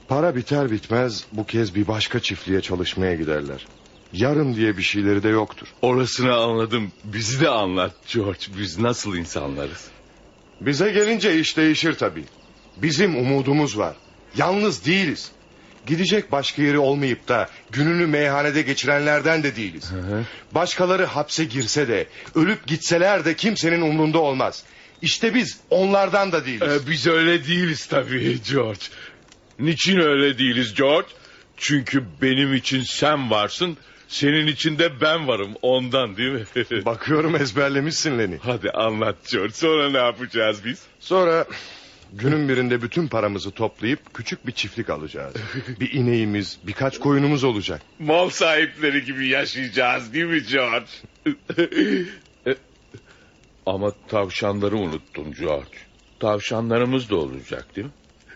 Para 0.08 0.36
biter 0.36 0.72
bitmez 0.72 1.26
bu 1.32 1.46
kez 1.46 1.76
bir 1.76 1.88
başka 1.88 2.20
çiftliğe 2.20 2.62
çalışmaya 2.62 3.16
giderler. 3.16 3.68
Yarın 4.14 4.56
diye 4.56 4.78
bir 4.78 4.84
şeyleri 4.84 5.24
de 5.24 5.30
yoktur. 5.30 5.68
Orasını 5.82 6.36
anladım. 6.36 6.92
Bizi 7.04 7.42
de 7.42 7.50
anlat 7.50 7.94
George. 8.14 8.40
Biz 8.60 8.80
nasıl 8.80 9.16
insanlarız? 9.16 9.88
Bize 10.62 10.92
gelince 10.92 11.40
iş 11.40 11.58
değişir 11.58 11.94
tabii. 11.94 12.26
Bizim 12.78 13.16
umudumuz 13.16 13.78
var. 13.78 13.96
Yalnız 14.38 14.86
değiliz. 14.86 15.32
Gidecek 15.88 16.32
başka 16.32 16.62
yeri 16.62 16.80
olmayıp 16.80 17.28
da 17.28 17.50
gününü 17.72 18.08
meyhanede 18.08 18.62
geçirenlerden 18.62 19.44
de 19.44 19.56
değiliz. 19.56 19.92
Başkaları 20.52 21.06
hapse 21.06 21.44
girse 21.44 21.88
de 21.88 22.08
ölüp 22.36 22.68
gitseler 22.68 23.26
de 23.26 23.36
kimsenin 23.36 23.82
umrunda 23.82 24.20
olmaz. 24.20 24.64
İşte 25.02 25.34
biz 25.34 25.60
onlardan 25.70 26.32
da 26.32 26.46
değiliz. 26.46 26.68
Ee, 26.68 26.90
biz 26.90 27.08
öyle 27.08 27.48
değiliz 27.48 27.86
tabii 27.86 28.38
George. 28.52 28.80
Niçin 29.60 30.00
öyle 30.00 30.38
değiliz 30.38 30.74
George? 30.74 31.08
Çünkü 31.58 32.04
benim 32.22 32.54
için 32.54 32.82
sen 32.82 33.32
varsın, 33.32 33.78
senin 34.08 34.48
için 34.48 34.80
de 34.80 35.02
ben 35.02 35.28
varım 35.28 35.54
ondan 35.62 36.18
değil 36.18 36.32
mi? 36.32 36.46
Bakıyorum 36.86 37.36
ezberlemişsin 37.36 38.20
Leni. 38.20 38.38
Hadi 38.42 38.72
anlat 38.72 39.16
George. 39.32 39.54
Sonra 39.54 39.90
ne 39.90 39.98
yapacağız 39.98 40.66
biz? 40.66 40.80
Sonra 41.00 41.46
günün 42.16 42.50
birinde 42.50 42.82
bütün 42.82 43.08
paramızı 43.08 43.52
toplayıp 43.52 44.14
küçük 44.14 44.48
bir 44.48 44.52
çiftlik 44.52 44.90
alacağız. 44.90 45.36
Bir 45.80 45.94
ineğimiz, 45.94 46.58
birkaç 46.64 47.00
koyunumuz 47.00 47.44
olacak. 47.44 47.82
Mal 48.00 48.30
sahipleri 48.30 49.06
gibi 49.06 49.28
yaşayacağız 49.28 50.14
değil 50.14 50.26
mi 50.26 50.44
George? 50.44 50.88
Ama 53.66 53.92
tavşanları 54.08 54.76
unuttun 54.78 55.34
George. 55.34 55.78
Tavşanlarımız 56.20 57.10
da 57.10 57.16
olacak 57.16 57.76
değil 57.76 57.88
mi? 57.88 57.94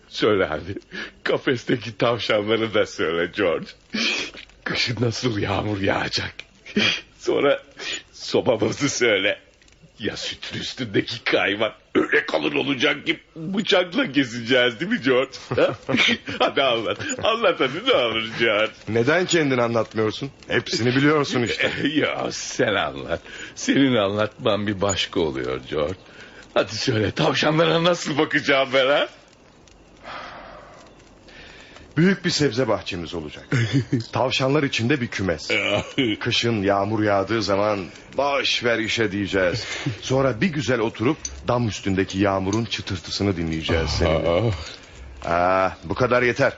Söyle 0.07 0.45
hadi. 0.45 0.75
Kafesteki 1.23 1.97
tavşanları 1.97 2.73
da 2.73 2.85
söyle 2.85 3.31
George. 3.37 3.67
Kışın 4.63 4.97
nasıl 4.99 5.37
yağmur 5.39 5.81
yağacak. 5.81 6.33
Sonra 7.17 7.63
sobamızı 8.11 8.89
söyle. 8.89 9.39
Ya 9.99 10.17
sütün 10.17 10.59
üstündeki 10.59 11.23
kaymak 11.23 11.75
öyle 11.95 12.25
kalın 12.25 12.55
olacak 12.55 13.05
ki 13.05 13.19
bıçakla 13.35 14.11
keseceğiz 14.11 14.79
değil 14.79 14.91
mi 14.91 15.01
George? 15.01 15.31
Ha? 15.55 15.75
hadi 16.39 16.63
anlat. 16.63 16.97
Anlat 17.23 17.59
hadi 17.59 17.87
ne 17.87 17.93
olur 17.93 18.29
George. 18.39 18.71
Neden 18.89 19.25
kendini 19.25 19.61
anlatmıyorsun? 19.61 20.31
Hepsini 20.47 20.95
biliyorsun 20.95 21.43
işte. 21.43 21.71
ya 21.93 22.31
sen 22.31 22.75
anlat. 22.75 23.21
Senin 23.55 23.95
anlatman 23.95 24.67
bir 24.67 24.81
başka 24.81 25.19
oluyor 25.19 25.61
George. 25.69 25.99
Hadi 26.53 26.75
söyle 26.75 27.11
tavşanlara 27.11 27.83
nasıl 27.83 28.17
bakacağım 28.17 28.69
ben 28.73 28.87
ha? 28.87 29.07
Büyük 31.99 32.25
bir 32.25 32.29
sebze 32.29 32.67
bahçemiz 32.67 33.13
olacak. 33.13 33.47
Tavşanlar 34.11 34.63
içinde 34.63 35.01
bir 35.01 35.07
kümes. 35.07 35.51
Kışın 36.19 36.61
yağmur 36.61 37.03
yağdığı 37.03 37.43
zaman 37.43 37.85
boş 38.17 38.63
ver 38.63 38.79
işe 38.79 39.11
diyeceğiz. 39.11 39.65
Sonra 40.01 40.41
bir 40.41 40.47
güzel 40.47 40.79
oturup 40.79 41.17
dam 41.47 41.67
üstündeki 41.67 42.19
yağmurun 42.19 42.65
çıtırtısını 42.65 43.37
dinleyeceğiz 43.37 43.89
seninle. 43.89 44.51
Aa, 45.25 45.69
bu 45.83 45.93
kadar 45.95 46.23
yeter. 46.23 46.53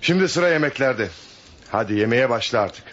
Şimdi 0.00 0.28
sıra 0.28 0.48
yemeklerde. 0.48 1.08
Hadi 1.70 1.94
yemeğe 1.94 2.30
başla 2.30 2.60
artık. 2.60 2.84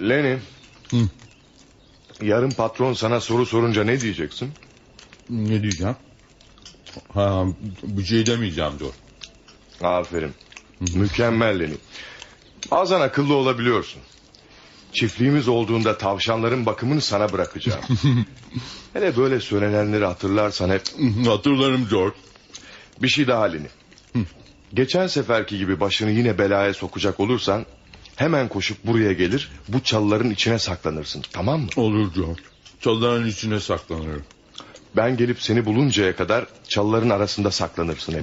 Lenny. 0.00 0.36
Yarın 2.22 2.50
patron 2.50 2.92
sana 2.92 3.20
soru 3.20 3.46
sorunca 3.46 3.84
ne 3.84 4.00
diyeceksin? 4.00 4.52
Ne 5.30 5.62
diyeceğim? 5.62 5.96
Ha, 7.14 7.44
bir 7.82 8.04
şey 8.04 8.26
demeyeceğim 8.26 8.72
George. 8.78 8.96
Aferin. 9.82 10.32
Mükemmel 10.94 11.60
Lenny. 11.60 11.74
Bazen 12.70 13.00
akıllı 13.00 13.34
olabiliyorsun. 13.34 14.02
Çiftliğimiz 14.92 15.48
olduğunda 15.48 15.98
tavşanların 15.98 16.66
bakımını 16.66 17.00
sana 17.00 17.32
bırakacağım. 17.32 17.80
Hele 18.92 19.16
böyle 19.16 19.40
söylenenleri 19.40 20.04
hatırlarsan 20.04 20.70
hep 20.70 20.82
Hatırlarım 21.26 21.88
George. 21.90 22.16
bir 23.02 23.08
şey 23.08 23.26
daha 23.26 23.44
Lenny. 23.44 23.68
Geçen 24.74 25.06
seferki 25.06 25.58
gibi 25.58 25.80
başını 25.80 26.10
yine 26.10 26.38
belaya 26.38 26.74
sokacak 26.74 27.20
olursan 27.20 27.66
hemen 28.16 28.48
koşup 28.48 28.84
buraya 28.86 29.12
gelir 29.12 29.52
bu 29.68 29.80
çalıların 29.80 30.30
içine 30.30 30.58
saklanırsın 30.58 31.24
tamam 31.32 31.60
mı? 31.60 31.68
Olur 31.76 32.14
George. 32.14 32.42
Çalıların 32.80 33.26
içine 33.26 33.60
saklanırım. 33.60 34.24
Ben 34.96 35.16
gelip 35.16 35.42
seni 35.42 35.64
buluncaya 35.66 36.16
kadar 36.16 36.46
çalıların 36.68 37.10
arasında 37.10 37.50
saklanırsın 37.50 38.12
hep. 38.12 38.22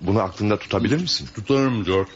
Bunu 0.00 0.20
aklında 0.22 0.58
tutabilir 0.58 1.00
misin? 1.00 1.28
Tutarım 1.34 1.84
George. 1.84 2.10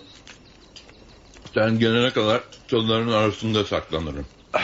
Sen 1.55 1.79
gelene 1.79 2.11
kadar 2.13 2.43
çalıların 2.69 3.09
arasında 3.13 3.65
saklanırım. 3.65 4.27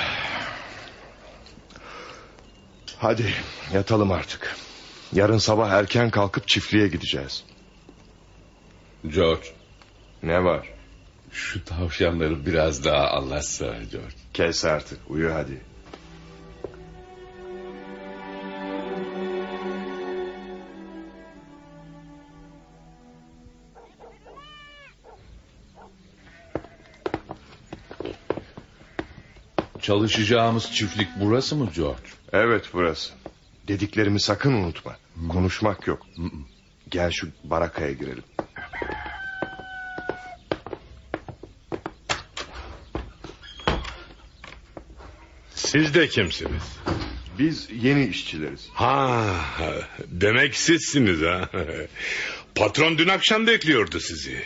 Hadi 2.99 3.35
yatalım 3.75 4.13
artık. 4.13 4.57
Yarın 5.13 5.39
sabah 5.39 5.71
erken 5.71 6.11
kalkıp 6.11 6.49
çiftliğe 6.49 6.89
gideceğiz. 6.89 7.45
George, 9.09 9.47
Ne 10.23 10.45
var? 10.45 10.69
şu 11.33 11.65
tavşanları 11.65 12.47
biraz 12.47 12.85
daha 12.85 13.11
anlatsana 13.11 13.77
George. 13.79 14.15
Kes 14.35 14.65
artık 14.65 14.99
uyu 15.09 15.35
hadi. 15.35 15.61
Çalışacağımız 29.85 30.73
çiftlik 30.73 31.09
burası 31.21 31.57
mı 31.57 31.71
George? 31.77 32.03
Evet 32.33 32.65
burası. 32.73 33.13
Dediklerimi 33.69 34.21
sakın 34.21 34.53
unutma. 34.53 34.97
Konuşmak 35.29 35.87
yok. 35.87 36.07
Gel 36.91 37.11
şu 37.11 37.29
barakaya 37.45 37.93
girelim. 37.93 38.23
Siz 45.55 45.95
de 45.95 46.09
kimsiniz? 46.09 46.63
Biz 47.39 47.69
yeni 47.83 48.07
işçileriz. 48.07 48.69
Ha, 48.75 49.25
demek 50.07 50.57
sizsiniz 50.57 51.23
ha. 51.23 51.51
Patron 52.55 52.99
dün 52.99 53.09
akşam 53.09 53.47
bekliyordu 53.47 54.01
sizi. 54.01 54.43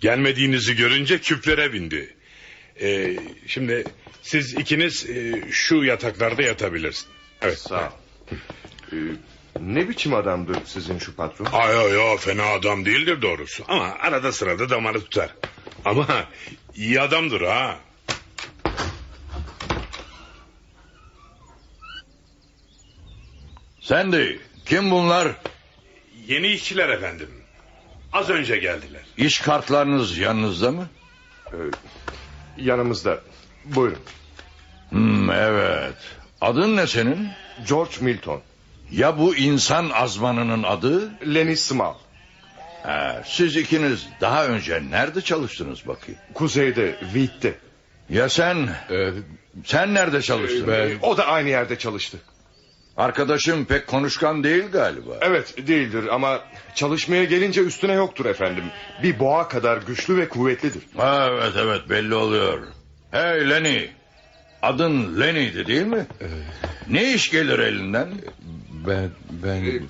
Gelmediğinizi 0.00 0.76
görünce 0.76 1.18
küplere 1.18 1.72
bindi. 1.72 2.17
Ee, 2.80 3.16
şimdi 3.46 3.84
siz 4.22 4.54
ikiniz 4.54 5.10
e, 5.10 5.42
şu 5.50 5.84
yataklarda 5.84 6.42
yatabilirsiniz. 6.42 7.14
Evet. 7.42 7.58
Sağ 7.58 7.80
ol. 7.80 7.90
Ee, 8.92 8.96
ne 9.60 9.88
biçim 9.88 10.14
adamdır 10.14 10.56
sizin 10.66 10.98
şu 10.98 11.14
patron? 11.16 11.46
Ay 11.52 11.76
ay 11.78 12.10
ay 12.10 12.18
fena 12.18 12.46
adam 12.46 12.84
değildir 12.84 13.22
doğrusu. 13.22 13.64
Ama 13.68 13.84
arada 14.00 14.32
sırada 14.32 14.70
damarı 14.70 15.00
tutar. 15.00 15.34
Ama 15.84 16.06
iyi 16.74 17.00
adamdır 17.00 17.40
ha. 17.40 17.78
Sen 23.80 24.12
de 24.12 24.36
kim 24.66 24.90
bunlar? 24.90 25.32
Yeni 26.26 26.46
işçiler 26.46 26.88
efendim. 26.88 27.28
Az 28.12 28.30
önce 28.30 28.56
geldiler. 28.56 29.02
İş 29.16 29.40
kartlarınız 29.40 30.18
yanınızda 30.18 30.70
mı? 30.70 30.88
Ee, 31.52 31.56
yanımızda. 32.58 33.18
Buyurun. 33.64 33.98
Hmm, 34.90 35.30
evet. 35.30 35.94
Adın 36.40 36.76
ne 36.76 36.86
senin? 36.86 37.28
George 37.68 37.92
Milton. 38.00 38.40
Ya 38.90 39.18
bu 39.18 39.36
insan 39.36 39.90
azmanının 39.90 40.62
adı? 40.62 41.10
Lenny 41.34 41.56
Small. 41.56 41.94
Ha, 42.82 43.22
siz 43.26 43.56
ikiniz 43.56 44.06
daha 44.20 44.46
önce 44.46 44.82
nerede 44.90 45.20
çalıştınız 45.20 45.86
bakayım? 45.86 46.20
Kuzeyde, 46.34 46.96
Wheat'te. 47.00 47.54
Ya 48.10 48.28
sen? 48.28 48.68
Ee, 48.90 49.10
Sen 49.64 49.94
nerede 49.94 50.22
çalıştın? 50.22 50.64
ben 50.68 50.90
O 51.02 51.16
da 51.16 51.26
aynı 51.26 51.48
yerde 51.48 51.78
çalıştı. 51.78 52.18
Arkadaşım 52.98 53.64
pek 53.64 53.86
konuşkan 53.86 54.44
değil 54.44 54.64
galiba. 54.72 55.10
Evet 55.20 55.66
değildir 55.68 56.04
ama 56.12 56.40
çalışmaya 56.74 57.24
gelince 57.24 57.60
üstüne 57.60 57.92
yoktur 57.92 58.26
efendim. 58.26 58.64
Bir 59.02 59.18
boğa 59.18 59.48
kadar 59.48 59.78
güçlü 59.82 60.16
ve 60.16 60.28
kuvvetlidir. 60.28 60.82
Ha, 60.96 61.28
evet 61.32 61.52
evet 61.56 61.90
belli 61.90 62.14
oluyor. 62.14 62.58
Hey 63.10 63.50
Lenny. 63.50 63.86
Adın 64.62 65.20
Lenny'di 65.20 65.66
değil 65.66 65.86
mi? 65.86 66.06
Ne 66.88 67.12
iş 67.14 67.30
gelir 67.30 67.58
elinden? 67.58 68.08
Ben 68.88 69.10
ben 69.30 69.80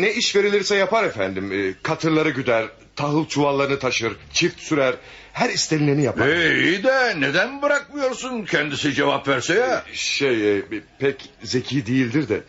Ne 0.00 0.12
iş 0.12 0.36
verilirse 0.36 0.76
yapar 0.76 1.04
efendim. 1.04 1.52
Ee, 1.52 1.74
Katırları 1.82 2.30
güder, 2.30 2.66
tahıl 2.96 3.26
çuvallarını 3.26 3.78
taşır, 3.78 4.16
çift 4.32 4.60
sürer. 4.60 4.94
Her 5.32 5.50
istenileni 5.50 6.02
yapar. 6.02 6.28
Ee, 6.28 6.62
iyi 6.62 6.84
de 6.84 7.20
neden 7.20 7.62
bırakmıyorsun 7.62 8.44
kendisi 8.44 8.94
cevap 8.94 9.28
verse 9.28 9.54
ya? 9.54 9.82
Şey 9.92 10.56
e, 10.58 10.62
pek 10.98 11.30
zeki 11.42 11.86
değildir 11.86 12.28
de. 12.28 12.40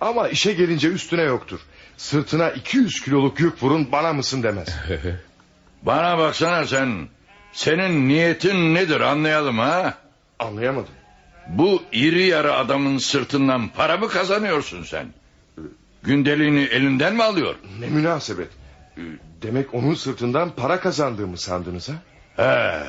Ama 0.00 0.28
işe 0.28 0.52
gelince 0.52 0.88
üstüne 0.88 1.22
yoktur. 1.22 1.60
Sırtına 1.96 2.50
200 2.50 3.00
kiloluk 3.00 3.40
yük 3.40 3.62
vurun 3.62 3.92
bana 3.92 4.12
mısın 4.12 4.42
demez. 4.42 4.68
Bana 5.82 6.18
baksana 6.18 6.66
sen. 6.66 7.08
Senin 7.52 8.08
niyetin 8.08 8.74
nedir 8.74 9.00
anlayalım 9.00 9.58
ha? 9.58 9.94
Anlayamadım. 10.38 10.94
Bu 11.58 11.82
iri 11.92 12.26
yarı 12.26 12.54
adamın 12.54 12.98
sırtından 12.98 13.68
para 13.68 13.96
mı 13.96 14.08
kazanıyorsun 14.08 14.82
sen? 14.84 15.06
Gündeliğini 16.02 16.60
elinden 16.62 17.14
mi 17.14 17.22
alıyor? 17.22 17.54
Ne 17.80 17.86
münasebet. 17.86 18.48
Ee, 18.96 19.00
Demek 19.42 19.74
onun 19.74 19.94
sırtından 19.94 20.50
para 20.56 20.80
kazandığımı 20.80 21.38
sandınız 21.38 21.88
ha? 21.88 21.94
He, 22.36 22.82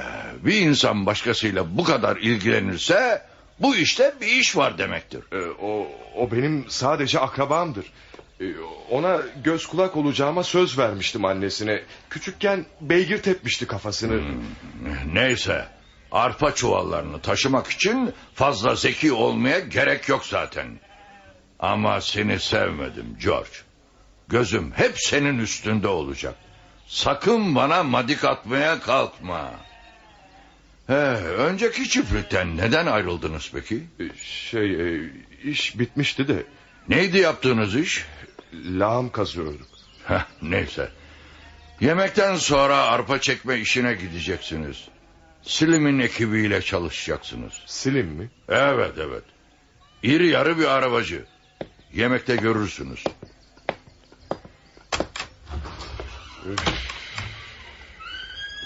bir 0.45 0.62
insan 0.62 1.06
başkasıyla 1.06 1.78
bu 1.78 1.84
kadar 1.84 2.17
ilgilenirse 2.17 3.21
bu 3.60 3.76
işte 3.76 4.13
bir 4.21 4.28
iş 4.28 4.58
var 4.58 4.78
demektir. 4.78 5.21
Ee, 5.34 5.38
O, 5.62 5.88
o 6.15 6.32
benim 6.32 6.65
sadece 6.69 7.19
akrabamdır. 7.19 7.86
Ee, 8.41 8.45
Ona 8.91 9.19
göz 9.43 9.65
kulak 9.65 9.97
olacağıma 9.97 10.43
söz 10.43 10.78
vermiştim 10.78 11.26
annesine. 11.26 11.82
Küçükken 12.10 12.65
beygir 12.82 13.17
tepmişti 13.21 13.67
kafasını. 13.67 14.21
Neyse 15.13 15.65
arpa 16.12 16.56
çuvallarını 16.56 17.21
taşımak 17.21 17.67
için 17.67 18.13
fazla 18.36 18.76
zeki 18.76 19.13
olmaya 19.13 19.60
gerek 19.60 20.10
yok 20.10 20.26
zaten. 20.26 20.80
Ama 21.60 22.02
seni 22.02 22.39
sevmedim 22.39 23.17
George. 23.24 23.50
Gözüm 24.28 24.71
hep 24.76 24.93
senin 24.97 25.39
üstünde 25.39 25.88
olacak. 25.88 26.36
Sakın 26.88 27.56
bana 27.56 27.84
madik 27.84 28.24
atmaya 28.24 28.80
kalkma. 28.80 29.52
He, 30.88 30.93
önceki 30.93 31.89
çiftlikten 31.89 32.58
neden 32.58 32.86
ayrıldınız 32.86 33.50
peki? 33.54 33.84
Şey 34.24 34.95
e, 34.95 35.10
iş 35.43 35.80
bitmişti 35.80 36.28
de 36.28 36.43
Neydi 36.89 37.17
yaptığınız 37.17 37.76
iş? 37.76 38.06
lağım 38.54 39.12
kazıyorduk. 39.12 39.67
Heh, 40.08 40.26
neyse. 40.41 40.89
Yemekten 41.82 42.36
sonra 42.36 42.78
arpa 42.78 43.21
çekme 43.21 43.60
işine 43.60 43.93
gideceksiniz. 43.93 44.88
Slim'in 45.43 45.99
ekibiyle 45.99 46.62
çalışacaksınız. 46.62 47.54
Silim 47.65 48.08
mi? 48.08 48.30
Evet 48.49 48.93
evet. 48.97 49.23
İri 50.04 50.27
yarı 50.27 50.60
bir 50.60 50.65
arabacı. 50.65 51.25
Yemekte 51.93 52.36
görürsünüz. 52.36 53.04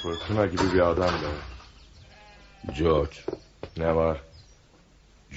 Fırtına 0.04 0.46
gibi 0.46 0.74
bir 0.74 0.80
adam 0.80 1.10
be. 1.10 1.28
George 2.80 3.16
Ne 3.78 3.96
var? 3.96 4.22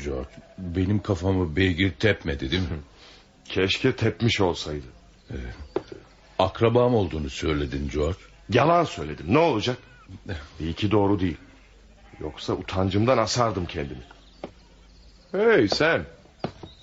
George 0.04 0.30
benim 0.58 1.02
kafamı 1.02 1.56
beygir 1.56 1.92
tepmedi 1.92 2.50
değil 2.50 2.62
mi? 2.62 2.78
Keşke 3.44 3.96
tepmiş 3.96 4.40
olsaydı. 4.40 4.86
Akrabam 6.38 6.94
olduğunu 6.94 7.30
söyledin 7.30 7.88
George. 7.94 8.18
Yalan 8.50 8.84
söyledim. 8.84 9.26
Ne 9.28 9.38
olacak? 9.38 9.78
İyi 10.60 10.74
ki 10.74 10.90
doğru 10.90 11.20
değil. 11.20 11.36
Yoksa 12.20 12.52
utancımdan 12.52 13.18
asardım 13.18 13.66
kendimi. 13.66 14.02
Hey 15.32 15.68
sen. 15.68 16.04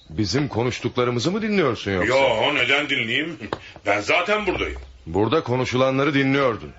Bizim 0.10 0.48
konuştuklarımızı 0.48 1.32
mı 1.32 1.42
dinliyorsun 1.42 1.92
yoksa? 1.92 2.16
Yo 2.16 2.56
neden 2.56 2.90
dinleyeyim? 2.90 3.38
Ben 3.86 4.02
zaten 4.02 4.48
buradayım. 4.48 4.82
Burada 5.06 5.44
konuşulanları 5.44 6.14
dinliyordun. 6.14 6.72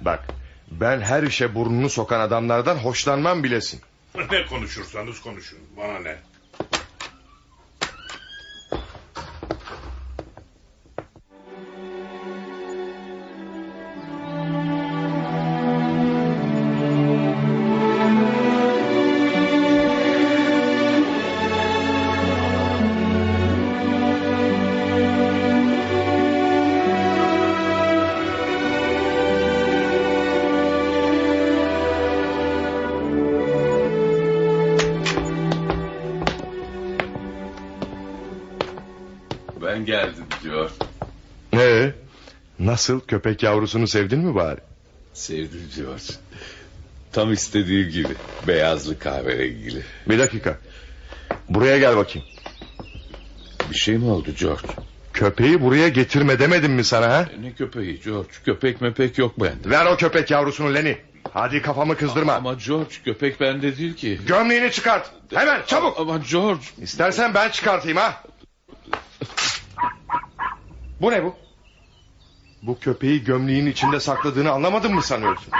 Bak 0.00 0.26
ben 0.70 1.00
her 1.00 1.22
işe 1.22 1.54
burnunu 1.54 1.90
sokan 1.90 2.20
adamlardan 2.20 2.76
hoşlanmam 2.76 3.44
bilesin. 3.44 3.80
Ne 4.30 4.46
konuşursanız 4.46 5.20
konuşun. 5.20 5.58
Bana 5.76 5.98
ne? 5.98 6.16
Nasıl 42.72 43.00
köpek 43.00 43.42
yavrusunu 43.42 43.86
sevdin 43.88 44.18
mi 44.18 44.34
bari? 44.34 44.60
Sevdim 45.12 45.68
George. 45.76 46.02
Tam 47.12 47.32
istediğim 47.32 47.90
gibi. 47.90 48.14
Beyazlı 48.46 48.98
kahverengili. 48.98 49.82
Bir 50.08 50.18
dakika. 50.18 50.58
Buraya 51.48 51.78
gel 51.78 51.96
bakayım. 51.96 52.28
Bir 53.70 53.76
şey 53.76 53.98
mi 53.98 54.04
oldu 54.04 54.30
George? 54.40 54.66
Köpeği 55.12 55.60
buraya 55.60 55.88
getirme 55.88 56.38
demedim 56.38 56.72
mi 56.72 56.84
sana 56.84 57.08
ha? 57.08 57.28
Ne 57.40 57.52
köpeği 57.52 58.00
George? 58.00 58.28
Köpek 58.44 58.80
mepek 58.80 59.18
yok 59.18 59.40
bende. 59.40 59.70
Ver 59.70 59.86
o 59.86 59.96
köpek 59.96 60.30
yavrusunu 60.30 60.74
Lenny. 60.74 60.94
Hadi 61.32 61.62
kafamı 61.62 61.96
kızdırma. 61.96 62.32
Ama 62.32 62.54
George 62.66 62.94
köpek 63.04 63.40
bende 63.40 63.78
değil 63.78 63.94
ki. 63.94 64.20
Gömleğini 64.26 64.72
çıkart. 64.72 65.10
Hemen 65.34 65.62
çabuk. 65.66 66.00
Ama 66.00 66.20
George 66.30 66.62
İstersen 66.78 67.34
ben 67.34 67.48
çıkartayım 67.48 67.98
ha. 67.98 68.22
Bu 71.00 71.10
ne 71.10 71.24
bu? 71.24 71.36
Bu 72.62 72.78
köpeği 72.78 73.24
gömleğin 73.24 73.66
içinde 73.66 74.00
sakladığını 74.00 74.50
anlamadın 74.50 74.94
mı 74.94 75.02
sanıyorsun? 75.02 75.52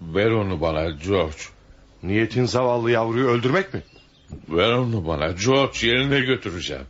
ver 0.00 0.30
onu 0.30 0.60
bana 0.60 0.90
George. 0.90 1.36
Niyetin 2.02 2.44
zavallı 2.44 2.90
yavruyu 2.90 3.28
öldürmek 3.28 3.74
mi? 3.74 3.82
Ver 4.48 4.72
onu 4.72 5.06
bana 5.06 5.30
George 5.30 5.86
yerine 5.88 6.20
götüreceğim. 6.20 6.86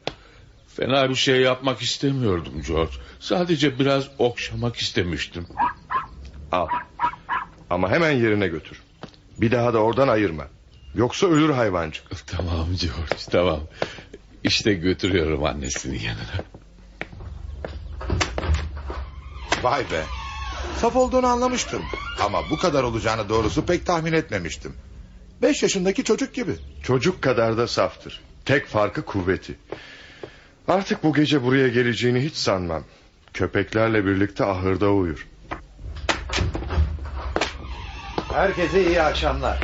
Fena 0.69 1.11
bir 1.11 1.15
şey 1.15 1.41
yapmak 1.41 1.83
istemiyordum 1.83 2.63
George. 2.67 2.93
Sadece 3.21 3.79
biraz 3.79 4.09
okşamak 4.19 4.77
istemiştim. 4.77 5.47
Al. 6.53 6.69
Ama 7.71 7.91
hemen 7.91 8.11
yerine 8.11 8.49
götür. 8.49 8.83
Bir 9.39 9.51
daha 9.51 9.75
da 9.75 9.79
oradan 9.79 10.09
ayırma. 10.09 10.45
Yoksa 10.95 11.27
ölür 11.27 11.51
hayvancık. 11.51 12.27
Tamam 12.27 12.67
George 12.81 13.23
tamam. 13.31 13.61
İşte 14.45 14.75
götürüyorum 14.75 15.45
annesinin 15.45 15.99
yanına. 15.99 16.45
Vay 19.67 19.81
be. 19.91 20.03
Saf 20.81 20.97
olduğunu 20.97 21.27
anlamıştım. 21.27 21.83
Ama 22.21 22.51
bu 22.51 22.59
kadar 22.59 22.83
olacağını 22.83 23.29
doğrusu 23.29 23.67
pek 23.67 23.87
tahmin 23.87 24.13
etmemiştim. 24.13 24.75
Beş 25.43 25.63
yaşındaki 25.63 26.05
çocuk 26.05 26.35
gibi. 26.35 26.53
Çocuk 26.83 27.23
kadar 27.23 27.59
da 27.59 27.69
saftır. 27.69 28.21
Tek 28.45 28.67
farkı 28.67 29.05
kuvveti. 29.05 29.55
Artık 30.69 31.03
bu 31.03 31.15
gece 31.15 31.43
buraya 31.43 31.69
geleceğini 31.69 32.21
hiç 32.21 32.35
sanmam. 32.35 32.85
Köpeklerle 33.35 34.07
birlikte 34.07 34.45
ahırda 34.45 34.91
uyur. 34.91 35.27
Herkese 38.33 38.87
iyi 38.87 39.03
akşamlar. 39.03 39.59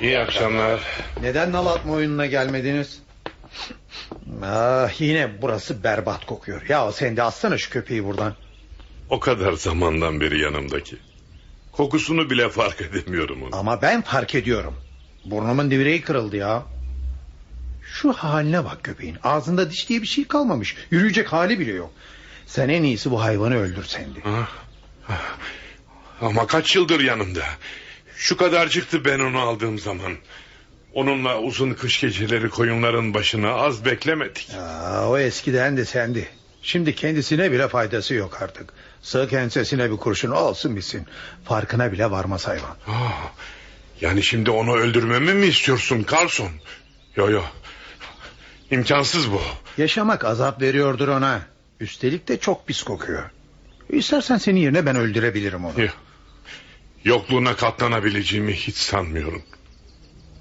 İyi 0.00 0.18
akşamlar. 0.18 0.80
Neden 1.22 1.52
nal 1.52 1.66
atma 1.66 1.92
oyununa 1.92 2.26
gelmediniz? 2.26 3.02
Ah 4.44 5.00
yine 5.00 5.42
burası 5.42 5.84
berbat 5.84 6.26
kokuyor. 6.26 6.62
Ya 6.68 6.92
sen 6.92 7.16
de 7.16 7.22
atsana 7.22 7.58
şu 7.58 7.70
köpeği 7.70 8.04
buradan. 8.04 8.34
O 9.10 9.20
kadar 9.20 9.52
zamandan 9.52 10.20
beri 10.20 10.40
yanımdaki. 10.40 10.96
Kokusunu 11.72 12.30
bile 12.30 12.48
fark 12.48 12.80
edemiyorum 12.80 13.42
onu. 13.42 13.56
Ama 13.56 13.82
ben 13.82 14.02
fark 14.02 14.34
ediyorum. 14.34 14.74
Burnumun 15.24 15.70
direği 15.70 16.00
kırıldı 16.00 16.36
ya. 16.36 16.62
Şu 17.92 18.12
haline 18.12 18.64
bak 18.64 18.84
köpeğin. 18.84 19.16
Ağzında 19.22 19.70
diş 19.70 19.88
diye 19.88 20.02
bir 20.02 20.06
şey 20.06 20.24
kalmamış. 20.28 20.76
Yürüyecek 20.90 21.32
hali 21.32 21.58
bile 21.58 21.72
yok. 21.72 21.90
Sen 22.46 22.68
en 22.68 22.82
iyisi 22.82 23.10
bu 23.10 23.22
hayvanı 23.22 23.56
öldür 23.56 23.84
Sendi. 23.84 24.22
Ama 26.20 26.46
kaç 26.46 26.76
yıldır 26.76 27.00
yanımda. 27.00 27.44
Şu 28.16 28.36
kadarcıktı 28.36 29.04
ben 29.04 29.18
onu 29.20 29.38
aldığım 29.38 29.78
zaman. 29.78 30.12
Onunla 30.94 31.40
uzun 31.40 31.74
kış 31.74 32.00
geceleri 32.00 32.48
koyunların 32.48 33.14
başına 33.14 33.50
az 33.50 33.84
beklemedik. 33.84 34.50
Aa, 34.58 35.08
o 35.08 35.18
eskiden 35.18 35.76
de 35.76 35.84
sendi. 35.84 36.28
Şimdi 36.62 36.94
kendisine 36.94 37.52
bile 37.52 37.68
faydası 37.68 38.14
yok 38.14 38.42
artık. 38.42 38.72
Sığ 39.02 39.28
ensesine 39.32 39.90
bir 39.90 39.96
kurşun 39.96 40.30
olsun 40.30 40.76
bitsin. 40.76 41.06
Farkına 41.44 41.92
bile 41.92 42.10
varmaz 42.10 42.48
hayvan. 42.48 42.76
Ah, 42.88 43.32
yani 44.00 44.22
şimdi 44.22 44.50
onu 44.50 44.74
öldürmemi 44.76 45.34
mi 45.34 45.46
istiyorsun 45.46 46.06
Carlson? 46.12 46.50
Yo 47.16 47.30
yo. 47.30 47.42
İmkansız 48.70 49.32
bu. 49.32 49.40
Yaşamak 49.78 50.24
azap 50.24 50.62
veriyordur 50.62 51.08
ona. 51.08 51.40
Üstelik 51.80 52.28
de 52.28 52.40
çok 52.40 52.66
pis 52.66 52.82
kokuyor. 52.82 53.30
İstersen 53.90 54.38
senin 54.38 54.60
yerine 54.60 54.86
ben 54.86 54.96
öldürebilirim 54.96 55.64
onu. 55.64 55.80
Yok. 55.80 55.94
Yokluğuna 57.04 57.56
katlanabileceğimi 57.56 58.52
hiç 58.52 58.76
sanmıyorum. 58.76 59.42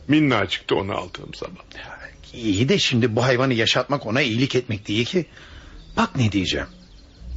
Minnacıktı 0.07 0.75
onu 0.75 0.97
aldığım 0.97 1.33
zaman. 1.33 1.57
İyi 2.33 2.69
de 2.69 2.79
şimdi 2.79 3.15
bu 3.15 3.23
hayvanı 3.23 3.53
yaşatmak 3.53 4.05
ona 4.05 4.21
iyilik 4.21 4.55
etmek 4.55 4.87
değil 4.87 5.05
ki. 5.05 5.25
Bak 5.97 6.15
ne 6.15 6.31
diyeceğim. 6.31 6.67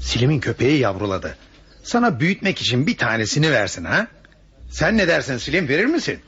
Silim'in 0.00 0.40
köpeği 0.40 0.78
yavruladı. 0.78 1.36
Sana 1.82 2.20
büyütmek 2.20 2.60
için 2.60 2.86
bir 2.86 2.96
tanesini 2.96 3.52
versin 3.52 3.84
ha? 3.84 4.06
Sen 4.70 4.96
ne 4.96 5.08
dersin 5.08 5.36
Silim 5.36 5.68
verir 5.68 5.84
misin? 5.84 6.20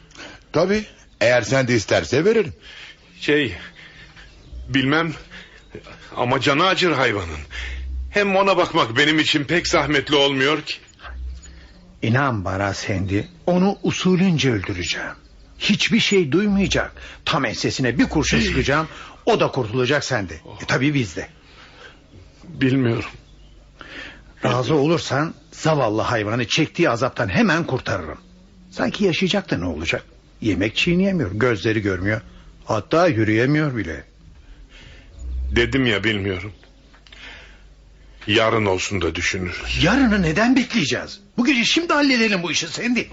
Tabii. 0.52 0.84
Eğer 1.20 1.42
sen 1.42 1.68
de 1.68 1.74
isterse 1.74 2.24
veririm. 2.24 2.52
Şey... 3.20 3.56
Bilmem... 4.68 5.12
Ama 6.16 6.40
canı 6.40 6.66
acır 6.66 6.92
hayvanın. 6.92 7.38
Hem 8.10 8.36
ona 8.36 8.56
bakmak 8.56 8.96
benim 8.96 9.18
için 9.18 9.44
pek 9.44 9.68
zahmetli 9.68 10.16
olmuyor 10.16 10.62
ki. 10.62 10.74
İnan 12.02 12.44
bana 12.44 12.74
Sendi 12.74 13.28
onu 13.46 13.78
usulünce 13.82 14.52
öldüreceğim. 14.52 15.14
Hiçbir 15.58 16.00
şey 16.00 16.32
duymayacak. 16.32 16.92
Tam 17.24 17.44
ensesine 17.44 17.98
bir 17.98 18.08
kurşun 18.08 18.40
sıkacağım. 18.40 18.88
O 19.26 19.40
da 19.40 19.48
kurtulacak 19.50 20.04
sende. 20.04 20.34
E, 20.34 20.66
tabii 20.68 20.94
bizde. 20.94 21.28
Bilmiyorum. 22.44 23.10
Razı 24.44 24.74
olursan 24.74 25.34
zavallı 25.52 26.02
hayvanı 26.02 26.46
çektiği 26.46 26.90
azaptan 26.90 27.28
hemen 27.28 27.64
kurtarırım. 27.64 28.18
Sanki 28.70 29.04
yaşayacak 29.04 29.50
da 29.50 29.56
ne 29.56 29.64
olacak? 29.64 30.04
Yemek 30.40 30.76
çiğneyemiyor, 30.76 31.30
gözleri 31.32 31.82
görmüyor. 31.82 32.20
Hatta 32.64 33.06
yürüyemiyor 33.06 33.76
bile. 33.76 34.04
Dedim 35.56 35.86
ya 35.86 36.04
bilmiyorum. 36.04 36.52
Yarın 38.26 38.66
olsun 38.66 39.02
da 39.02 39.14
düşünürüz. 39.14 39.84
Yarını 39.84 40.22
neden 40.22 40.56
bekleyeceğiz? 40.56 41.20
Bu 41.36 41.46
gece 41.46 41.64
şimdi 41.64 41.92
halledelim 41.92 42.42
bu 42.42 42.52
işi 42.52 42.68
Sendi. 42.68 43.08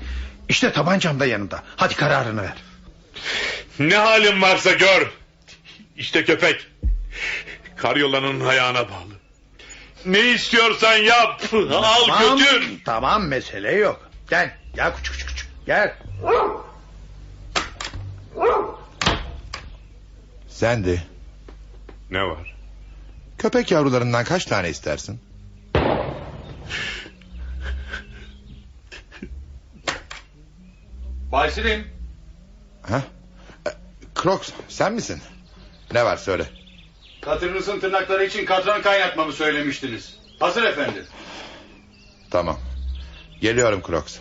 İşte 0.49 0.71
tabancam 0.73 1.19
da 1.19 1.25
yanında. 1.25 1.63
Hadi 1.75 1.95
kararını 1.95 2.41
ver. 2.41 2.53
Ne 3.79 3.95
halin 3.95 4.41
varsa 4.41 4.71
gör. 4.71 5.11
İşte 5.97 6.25
köpek. 6.25 6.67
Karyolanın 7.75 8.39
ayağına 8.39 8.89
bağlı. 8.89 9.16
Ne 10.05 10.19
istiyorsan 10.19 10.95
yap. 10.97 11.41
Al 11.53 12.05
Tamam, 12.07 12.37
götür. 12.37 12.81
Tamam 12.85 13.27
mesele 13.27 13.71
yok. 13.71 14.09
Gel, 14.29 14.57
gel 14.75 14.95
küçük 14.95 15.13
küçük 15.13 15.29
küçük. 15.29 15.49
Gel. 15.65 15.95
Sen 20.47 20.85
de. 20.85 21.01
Ne 22.11 22.23
var? 22.23 22.55
Köpek 23.37 23.71
yavrularından 23.71 24.23
kaç 24.23 24.45
tane 24.45 24.69
istersin? 24.69 25.19
Baysilim. 31.31 31.87
Ha? 32.81 33.01
E, 33.67 33.69
Crocs 34.21 34.51
sen 34.67 34.93
misin? 34.93 35.21
Ne 35.93 36.05
var 36.05 36.17
söyle. 36.17 36.45
Katırınızın 37.27 37.79
tırnakları 37.79 38.25
için 38.25 38.45
katran 38.45 38.81
kaynatmamı 38.81 39.33
söylemiştiniz. 39.33 40.17
Hazır 40.39 40.63
efendim. 40.63 41.03
Tamam. 42.31 42.59
Geliyorum 43.41 43.81
Crocs. 43.87 44.19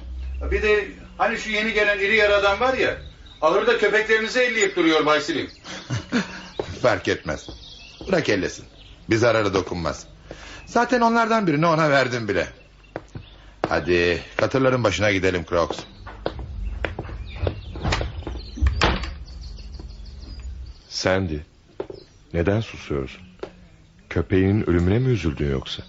Bir 0.51 0.63
de 0.63 0.89
hani 1.19 1.39
şu 1.39 1.51
yeni 1.51 1.73
gelen 1.73 1.99
iri 1.99 2.17
yarı 2.17 2.37
adam 2.37 2.61
var 2.61 2.75
ya. 2.75 2.97
Ahırda 3.43 3.79
köpeklerinizi 3.79 4.41
elleyip 4.41 4.77
duruyor 4.77 5.07
Baysilim. 5.07 5.51
Fark 6.83 7.09
etmez. 7.09 7.49
Bırak 8.09 8.29
ellesin. 8.29 8.65
Bir 9.11 9.17
zararı 9.17 9.55
dokunmaz. 9.55 10.07
Zaten 10.67 11.01
onlardan 11.01 11.47
birini 11.47 11.67
ona 11.67 11.91
verdim 11.91 12.29
bile. 12.29 12.47
Hadi 13.69 14.23
katırların 14.37 14.85
başına 14.85 15.13
gidelim 15.13 15.45
Crocs. 15.49 15.79
Sandy. 20.89 21.39
Neden 22.35 22.61
susuyorsun? 22.61 23.23
Köpeğinin 24.11 24.71
ölümüne 24.71 24.99
mi 24.99 25.09
üzüldün 25.09 25.51
yoksa? 25.51 25.83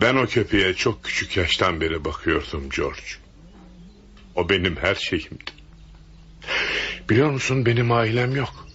Ben 0.00 0.16
o 0.16 0.26
köpeğe 0.26 0.74
çok 0.74 1.04
küçük 1.04 1.36
yaştan 1.36 1.80
beri 1.80 2.04
bakıyordum 2.04 2.68
George. 2.76 3.02
O 4.34 4.48
benim 4.48 4.76
her 4.76 4.94
şeyimdi. 4.94 5.50
Biliyor 7.10 7.30
musun 7.30 7.66
benim 7.66 7.92
ailem 7.92 8.36
yok. 8.36 8.66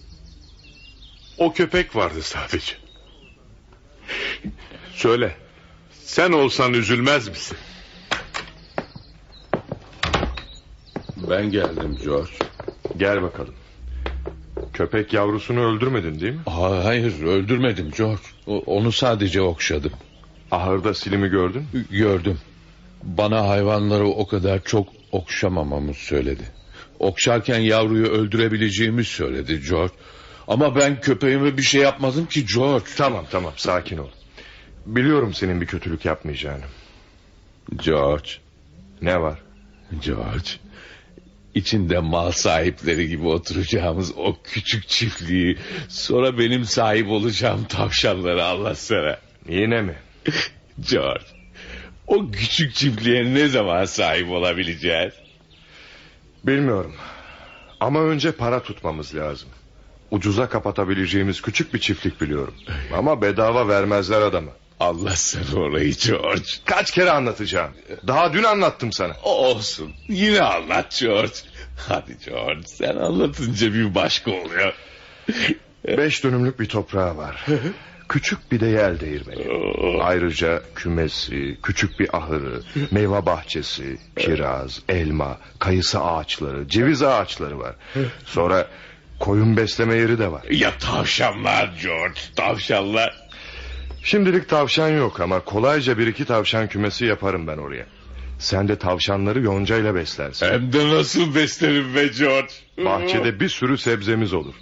O 1.38 1.52
köpek 1.52 1.96
vardı 1.96 2.22
sadece. 2.22 2.74
Söyle. 4.92 5.36
Sen 6.04 6.32
olsan 6.32 6.74
üzülmez 6.74 7.28
misin? 7.28 7.58
Ben 11.16 11.50
geldim 11.50 11.98
George. 12.04 12.32
Gel 12.96 13.22
bakalım. 13.22 13.54
Köpek 14.72 15.12
yavrusunu 15.12 15.60
öldürmedin 15.60 16.20
değil 16.20 16.32
mi? 16.32 16.40
Ha- 16.46 16.84
Hayır 16.84 17.22
öldürmedim 17.22 17.90
George. 17.98 18.22
Onu 18.46 18.92
sadece 18.92 19.40
okşadım. 19.42 19.92
Ahırda 20.50 20.94
Selim'i 20.94 21.28
gördün 21.28 21.62
mü? 21.72 21.84
Gördüm. 21.90 22.38
Bana 23.02 23.48
hayvanları 23.48 24.06
o 24.06 24.26
kadar 24.26 24.64
çok 24.64 24.88
okşamamamı 25.12 25.94
söyledi. 25.94 26.42
Okşarken 26.98 27.58
yavruyu 27.58 28.06
öldürebileceğimi 28.06 29.04
söyledi 29.04 29.60
George. 29.70 29.94
Ama 30.48 30.76
ben 30.76 31.00
köpeğime 31.00 31.56
bir 31.56 31.62
şey 31.62 31.80
yapmadım 31.82 32.26
ki 32.26 32.46
George. 32.54 32.84
Tamam 32.96 33.24
tamam 33.30 33.52
sakin 33.56 33.98
ol. 33.98 34.08
Biliyorum 34.86 35.34
senin 35.34 35.60
bir 35.60 35.66
kötülük 35.66 36.04
yapmayacağını. 36.04 36.64
George, 37.84 38.28
Ne 39.02 39.20
var? 39.20 39.38
George. 40.04 40.48
İçinde 41.54 41.98
mal 41.98 42.30
sahipleri 42.30 43.08
gibi 43.08 43.26
oturacağımız 43.26 44.12
o 44.16 44.36
küçük 44.44 44.88
çiftliği... 44.88 45.58
...sonra 45.88 46.38
benim 46.38 46.64
sahip 46.64 47.08
olacağım 47.08 47.64
tavşanları 47.64 48.44
anlatsana. 48.44 49.16
Yine 49.48 49.82
mi? 49.82 49.96
George, 50.90 51.24
o 52.06 52.30
küçük 52.30 52.74
çiftliğe 52.74 53.34
ne 53.34 53.48
zaman 53.48 53.84
sahip 53.84 54.30
olabileceğiz? 54.30 55.12
Bilmiyorum. 56.44 56.94
Ama 57.80 58.00
önce 58.00 58.32
para 58.32 58.62
tutmamız 58.62 59.14
lazım. 59.14 59.48
Ucuza 60.10 60.48
kapatabileceğimiz 60.48 61.42
küçük 61.42 61.74
bir 61.74 61.78
çiftlik 61.78 62.20
biliyorum. 62.20 62.54
Ama 62.92 63.22
bedava 63.22 63.68
vermezler 63.68 64.22
adamı. 64.22 64.50
Anlatsana 64.80 65.60
orayı 65.60 65.94
George. 65.94 66.42
Kaç 66.64 66.90
kere 66.90 67.10
anlatacağım. 67.10 67.70
Daha 68.06 68.32
dün 68.32 68.42
anlattım 68.42 68.92
sana. 68.92 69.12
Olsun. 69.22 69.92
Yine 70.08 70.40
anlat 70.40 70.98
George. 71.00 71.32
Hadi 71.88 72.16
George 72.26 72.66
sen 72.66 72.96
anlatınca 72.96 73.74
bir 73.74 73.94
başka 73.94 74.30
oluyor. 74.30 74.72
Beş 75.86 76.24
dönümlük 76.24 76.60
bir 76.60 76.66
toprağı 76.66 77.16
var. 77.16 77.46
Küçük 78.08 78.52
bir 78.52 78.60
de 78.60 78.66
yel 78.66 79.00
değirmeni. 79.00 79.46
Ayrıca 80.02 80.62
kümesi, 80.74 81.58
küçük 81.62 82.00
bir 82.00 82.16
ahırı, 82.16 82.62
meyve 82.90 83.26
bahçesi, 83.26 83.98
kiraz, 84.18 84.80
elma, 84.88 85.38
kayısı 85.58 86.00
ağaçları, 86.00 86.68
ceviz 86.68 87.02
ağaçları 87.02 87.58
var. 87.58 87.74
Sonra 88.24 88.68
koyun 89.20 89.56
besleme 89.56 89.94
yeri 89.94 90.18
de 90.18 90.32
var. 90.32 90.42
Ya 90.50 90.78
tavşanlar 90.78 91.70
George 91.82 92.20
tavşanlar. 92.36 93.23
Şimdilik 94.04 94.48
tavşan 94.48 94.88
yok 94.88 95.20
ama 95.20 95.40
kolayca 95.40 95.98
bir 95.98 96.06
iki 96.06 96.24
tavşan 96.24 96.68
kümesi 96.68 97.04
yaparım 97.04 97.46
ben 97.46 97.58
oraya. 97.58 97.86
Sen 98.38 98.68
de 98.68 98.76
tavşanları 98.76 99.40
yoncayla 99.40 99.94
beslersin. 99.94 100.46
Hem 100.46 100.72
de 100.72 100.88
nasıl 100.88 101.34
beslerim 101.34 101.94
be 101.94 102.06
George. 102.06 102.52
Bahçede 102.78 103.40
bir 103.40 103.48
sürü 103.48 103.78
sebzemiz 103.78 104.32
olur. 104.32 104.54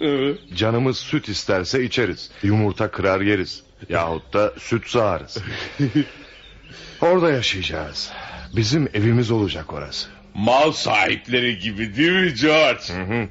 Canımız 0.55 0.97
süt 0.97 1.29
isterse 1.29 1.83
içeriz. 1.83 2.31
Yumurta 2.43 2.91
kırar 2.91 3.21
yeriz. 3.21 3.63
Yahut 3.89 4.33
da 4.33 4.53
süt 4.59 4.87
sağarız. 4.87 5.37
Orada 7.01 7.31
yaşayacağız. 7.31 8.11
Bizim 8.55 8.89
evimiz 8.93 9.31
olacak 9.31 9.73
orası. 9.73 10.09
Mal 10.33 10.71
sahipleri 10.71 11.59
gibi 11.59 11.95
değil 11.95 12.11
mi 12.11 12.33
George? 12.41 12.83
Hı 12.93 13.03
hı. 13.03 13.27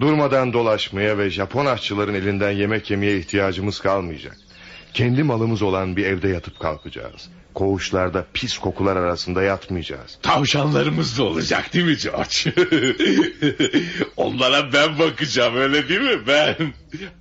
Durmadan 0.00 0.52
dolaşmaya 0.52 1.18
ve 1.18 1.30
Japon 1.30 1.66
aşçıların 1.66 2.14
elinden 2.14 2.50
yemek 2.50 2.90
yemeye 2.90 3.18
ihtiyacımız 3.18 3.80
kalmayacak. 3.80 4.36
Kendi 4.96 5.22
malımız 5.22 5.62
olan 5.62 5.96
bir 5.96 6.04
evde 6.04 6.28
yatıp 6.28 6.60
kalkacağız. 6.60 7.30
Koğuşlarda 7.54 8.26
pis 8.34 8.58
kokular 8.58 8.96
arasında 8.96 9.42
yatmayacağız. 9.42 10.18
Tavşanlarımız 10.22 11.18
da 11.18 11.22
olacak 11.22 11.74
değil 11.74 11.84
mi 11.84 11.96
George? 11.96 12.52
Onlara 14.16 14.72
ben 14.72 14.98
bakacağım 14.98 15.56
öyle 15.56 15.88
değil 15.88 16.00
mi 16.00 16.26
ben? 16.26 16.56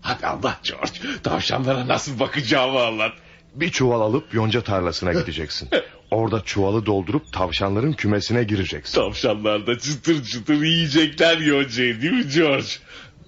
Hadi 0.01 0.27
anlat 0.27 0.63
George. 0.63 1.19
Tavşanlara 1.23 1.87
nasıl 1.87 2.19
bakacağımı 2.19 2.79
anlat. 2.79 3.13
Bir 3.55 3.69
çuval 3.69 4.01
alıp 4.01 4.33
yonca 4.33 4.61
tarlasına 4.61 5.13
gideceksin. 5.13 5.69
Orada 6.11 6.41
çuvalı 6.41 6.85
doldurup 6.85 7.33
tavşanların 7.33 7.93
kümesine 7.93 8.43
gireceksin. 8.43 8.95
Tavşanlar 8.95 9.67
da 9.67 9.79
çıtır 9.79 10.23
çıtır 10.23 10.61
yiyecekler 10.61 11.37
yoncayı 11.37 12.01
değil 12.01 12.13
mi 12.13 12.25
George? 12.35 12.67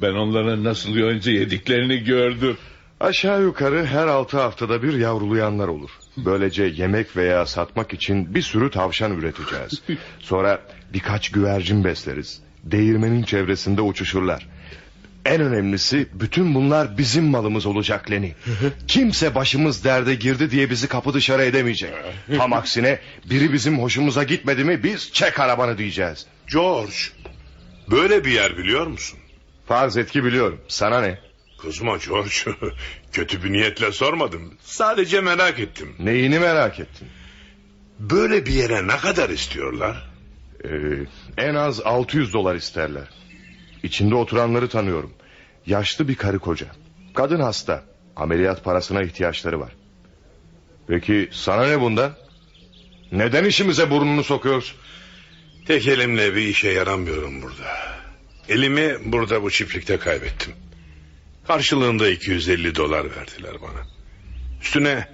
Ben 0.02 0.14
onların 0.14 0.64
nasıl 0.64 0.96
yonca 0.96 1.32
yediklerini 1.32 2.04
gördüm. 2.04 2.58
Aşağı 3.00 3.42
yukarı 3.42 3.86
her 3.86 4.08
altı 4.08 4.38
haftada 4.40 4.84
bir 4.84 4.94
yavrulayanlar 4.94 5.68
olur. 5.68 5.90
Böylece 6.18 6.64
yemek 6.64 7.18
veya 7.18 7.46
satmak 7.46 7.94
için 7.94 8.36
bir 8.36 8.42
sürü 8.42 8.72
tavşan 8.72 9.12
üreteceğiz. 9.12 9.82
Sonra 10.20 10.62
birkaç 10.94 11.32
güvercin 11.32 11.84
besleriz. 11.84 12.40
Değirmenin 12.64 13.24
çevresinde 13.24 13.82
uçuşurlar. 13.82 14.48
En 15.26 15.42
önemlisi 15.42 16.08
bütün 16.14 16.56
bunlar 16.56 16.98
bizim 16.98 17.26
malımız 17.26 17.66
olacak 17.66 18.12
Leni. 18.12 18.36
Kimse 18.88 19.36
başımız 19.36 19.84
derde 19.84 20.16
girdi 20.16 20.52
diye 20.52 20.70
bizi 20.70 20.88
kapı 20.88 21.14
dışarı 21.14 21.44
edemeyecek. 21.44 21.94
Tam 22.38 22.54
aksine 22.54 23.00
biri 23.30 23.54
bizim 23.54 23.80
hoşumuza 23.80 24.24
gitmedi 24.24 24.64
mi 24.64 24.84
biz 24.84 25.14
çek 25.14 25.40
arabanı 25.40 25.78
diyeceğiz. 25.78 26.26
George, 26.52 26.96
böyle 27.92 28.26
bir 28.26 28.32
yer 28.32 28.58
biliyor 28.58 28.88
musun? 28.88 29.20
Farz 29.68 29.98
et 29.98 30.12
ki 30.12 30.24
biliyorum. 30.24 30.62
Sana 30.68 31.02
ne? 31.02 31.27
Kızma 31.58 31.98
George. 31.98 32.32
Kötü 33.12 33.44
bir 33.44 33.52
niyetle 33.52 33.92
sormadım. 33.92 34.54
Sadece 34.62 35.22
merak 35.22 35.60
ettim. 35.60 35.96
Neyini 36.00 36.40
merak 36.40 36.80
ettin? 36.80 37.08
Böyle 38.00 38.46
bir 38.46 38.54
yere 38.54 38.88
ne 38.88 38.98
kadar 38.98 39.30
istiyorlar? 39.30 40.10
Ee, 40.64 40.70
en 41.38 41.56
az 41.56 41.82
600 41.82 42.34
dolar 42.34 42.56
isterler. 42.56 43.10
İçinde 43.84 44.16
oturanları 44.16 44.70
tanıyorum. 44.70 45.14
Yaşlı 45.66 46.08
bir 46.08 46.16
karı 46.16 46.40
koca. 46.40 46.68
Kadın 47.14 47.40
hasta. 47.40 47.84
Ameliyat 48.16 48.64
parasına 48.64 49.04
ihtiyaçları 49.04 49.60
var. 49.60 49.72
Peki 50.88 51.30
sana 51.32 51.68
ne 51.68 51.82
bundan? 51.82 52.14
Neden 53.12 53.46
işimize 53.46 53.90
burnunu 53.90 54.24
sokuyorsun? 54.24 54.78
Tek 55.68 55.88
elimle 55.88 56.36
bir 56.36 56.42
işe 56.42 56.70
yaramıyorum 56.70 57.42
burada. 57.42 57.78
Elimi 58.50 58.98
burada 59.06 59.44
bu 59.44 59.52
çiftlikte 59.52 59.98
kaybettim. 59.98 60.54
Karşılığında 61.48 62.10
250 62.10 62.76
dolar 62.76 63.16
verdiler 63.16 63.56
bana. 63.62 63.88
Üstüne 64.62 65.08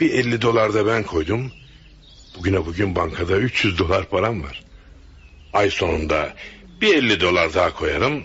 bir 0.00 0.10
50 0.10 0.42
dolar 0.42 0.74
da 0.74 0.86
ben 0.86 1.02
koydum. 1.02 1.52
Bugüne 2.38 2.66
bugün 2.66 2.96
bankada 2.96 3.38
300 3.38 3.78
dolar 3.78 4.08
param 4.08 4.42
var. 4.42 4.64
Ay 5.52 5.70
sonunda 5.70 6.34
bir 6.80 6.94
50 6.94 7.20
dolar 7.20 7.54
daha 7.54 7.74
koyarım. 7.74 8.24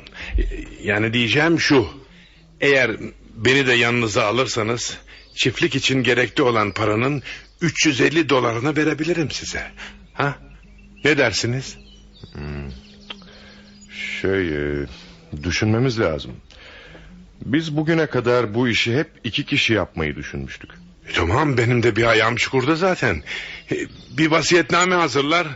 Yani 0.83 1.13
diyeceğim 1.13 1.59
şu. 1.59 1.87
Eğer 2.61 2.91
beni 3.35 3.67
de 3.67 3.73
yanınıza 3.73 4.25
alırsanız 4.25 4.97
çiftlik 5.35 5.75
için 5.75 6.03
gerekli 6.03 6.43
olan 6.43 6.71
paranın 6.71 7.23
350 7.61 8.29
dolarını 8.29 8.75
verebilirim 8.75 9.31
size. 9.31 9.71
Ha? 10.13 10.39
Ne 11.03 11.17
dersiniz? 11.17 11.77
Şey 14.21 14.47
e, 14.49 14.87
düşünmemiz 15.43 15.99
lazım. 15.99 16.31
Biz 17.45 17.77
bugüne 17.77 18.05
kadar 18.05 18.53
bu 18.53 18.67
işi 18.67 18.97
hep 18.97 19.07
iki 19.23 19.45
kişi 19.45 19.73
yapmayı 19.73 20.15
düşünmüştük. 20.15 20.71
E, 21.09 21.13
tamam 21.13 21.57
benim 21.57 21.83
de 21.83 21.95
bir 21.95 22.03
ayağım 22.03 22.35
çukurda 22.35 22.75
zaten. 22.75 23.23
E, 23.71 23.75
bir 24.17 24.31
vasiyetname 24.31 24.95
hazırlar. 24.95 25.47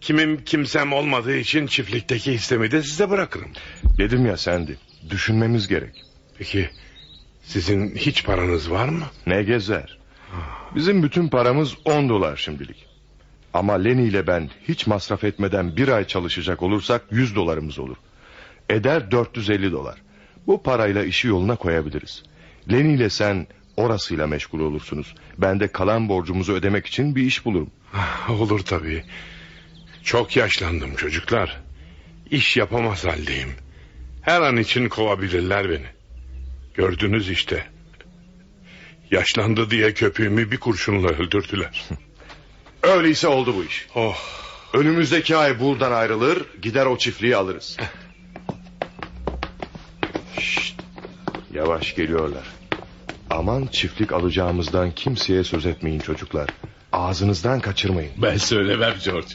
Kimim 0.00 0.44
kimsem 0.44 0.92
olmadığı 0.92 1.36
için 1.36 1.66
çiftlikteki 1.66 2.32
hissemi 2.32 2.70
de 2.70 2.82
size 2.82 3.10
bırakırım. 3.10 3.50
Dedim 3.98 4.26
ya 4.26 4.36
sendi. 4.36 4.78
Düşünmemiz 5.10 5.68
gerek. 5.68 6.04
Peki 6.38 6.70
sizin 7.42 7.94
hiç 7.94 8.24
paranız 8.24 8.70
var 8.70 8.88
mı? 8.88 9.04
Ne 9.26 9.42
gezer? 9.42 9.98
Bizim 10.74 11.02
bütün 11.02 11.28
paramız 11.28 11.74
10 11.84 12.08
dolar 12.08 12.36
şimdilik. 12.36 12.86
Ama 13.54 13.74
Leni 13.74 14.04
ile 14.04 14.26
ben 14.26 14.50
hiç 14.68 14.86
masraf 14.86 15.24
etmeden 15.24 15.76
bir 15.76 15.88
ay 15.88 16.06
çalışacak 16.06 16.62
olursak 16.62 17.02
100 17.10 17.36
dolarımız 17.36 17.78
olur. 17.78 17.96
Eder 18.68 19.10
450 19.10 19.72
dolar. 19.72 19.98
Bu 20.46 20.62
parayla 20.62 21.04
işi 21.04 21.28
yoluna 21.28 21.56
koyabiliriz. 21.56 22.22
Leni 22.72 22.92
ile 22.92 23.10
sen 23.10 23.46
orasıyla 23.76 24.26
meşgul 24.26 24.60
olursunuz. 24.60 25.14
Ben 25.38 25.60
de 25.60 25.68
kalan 25.68 26.08
borcumuzu 26.08 26.52
ödemek 26.52 26.86
için 26.86 27.16
bir 27.16 27.22
iş 27.22 27.44
bulurum. 27.44 27.70
Olur 28.28 28.60
tabii. 28.60 29.04
Çok 30.04 30.36
yaşlandım 30.36 30.94
çocuklar. 30.94 31.60
İş 32.30 32.56
yapamaz 32.56 33.04
haldeyim. 33.04 33.50
Her 34.22 34.40
an 34.40 34.56
için 34.56 34.88
kovabilirler 34.88 35.70
beni. 35.70 35.86
Gördünüz 36.74 37.28
işte. 37.28 37.66
Yaşlandı 39.10 39.70
diye 39.70 39.94
köpüğümü 39.94 40.50
bir 40.50 40.56
kurşunla 40.56 41.08
öldürdüler. 41.08 41.84
Öyleyse 42.82 43.28
oldu 43.28 43.54
bu 43.56 43.64
iş. 43.64 43.86
Oh. 43.94 44.18
Önümüzdeki 44.72 45.36
ay 45.36 45.60
buradan 45.60 45.92
ayrılır, 45.92 46.44
gider 46.62 46.86
o 46.86 46.98
çiftliği 46.98 47.36
alırız. 47.36 47.76
Şşt, 50.38 50.74
yavaş 51.54 51.94
geliyorlar. 51.94 52.44
Aman 53.30 53.66
çiftlik 53.66 54.12
alacağımızdan 54.12 54.90
kimseye 54.90 55.44
söz 55.44 55.66
etmeyin 55.66 56.00
çocuklar. 56.00 56.50
Ağzınızdan 56.92 57.60
kaçırmayın. 57.60 58.12
Ben 58.16 58.36
söylemem 58.36 58.94
George. 59.04 59.28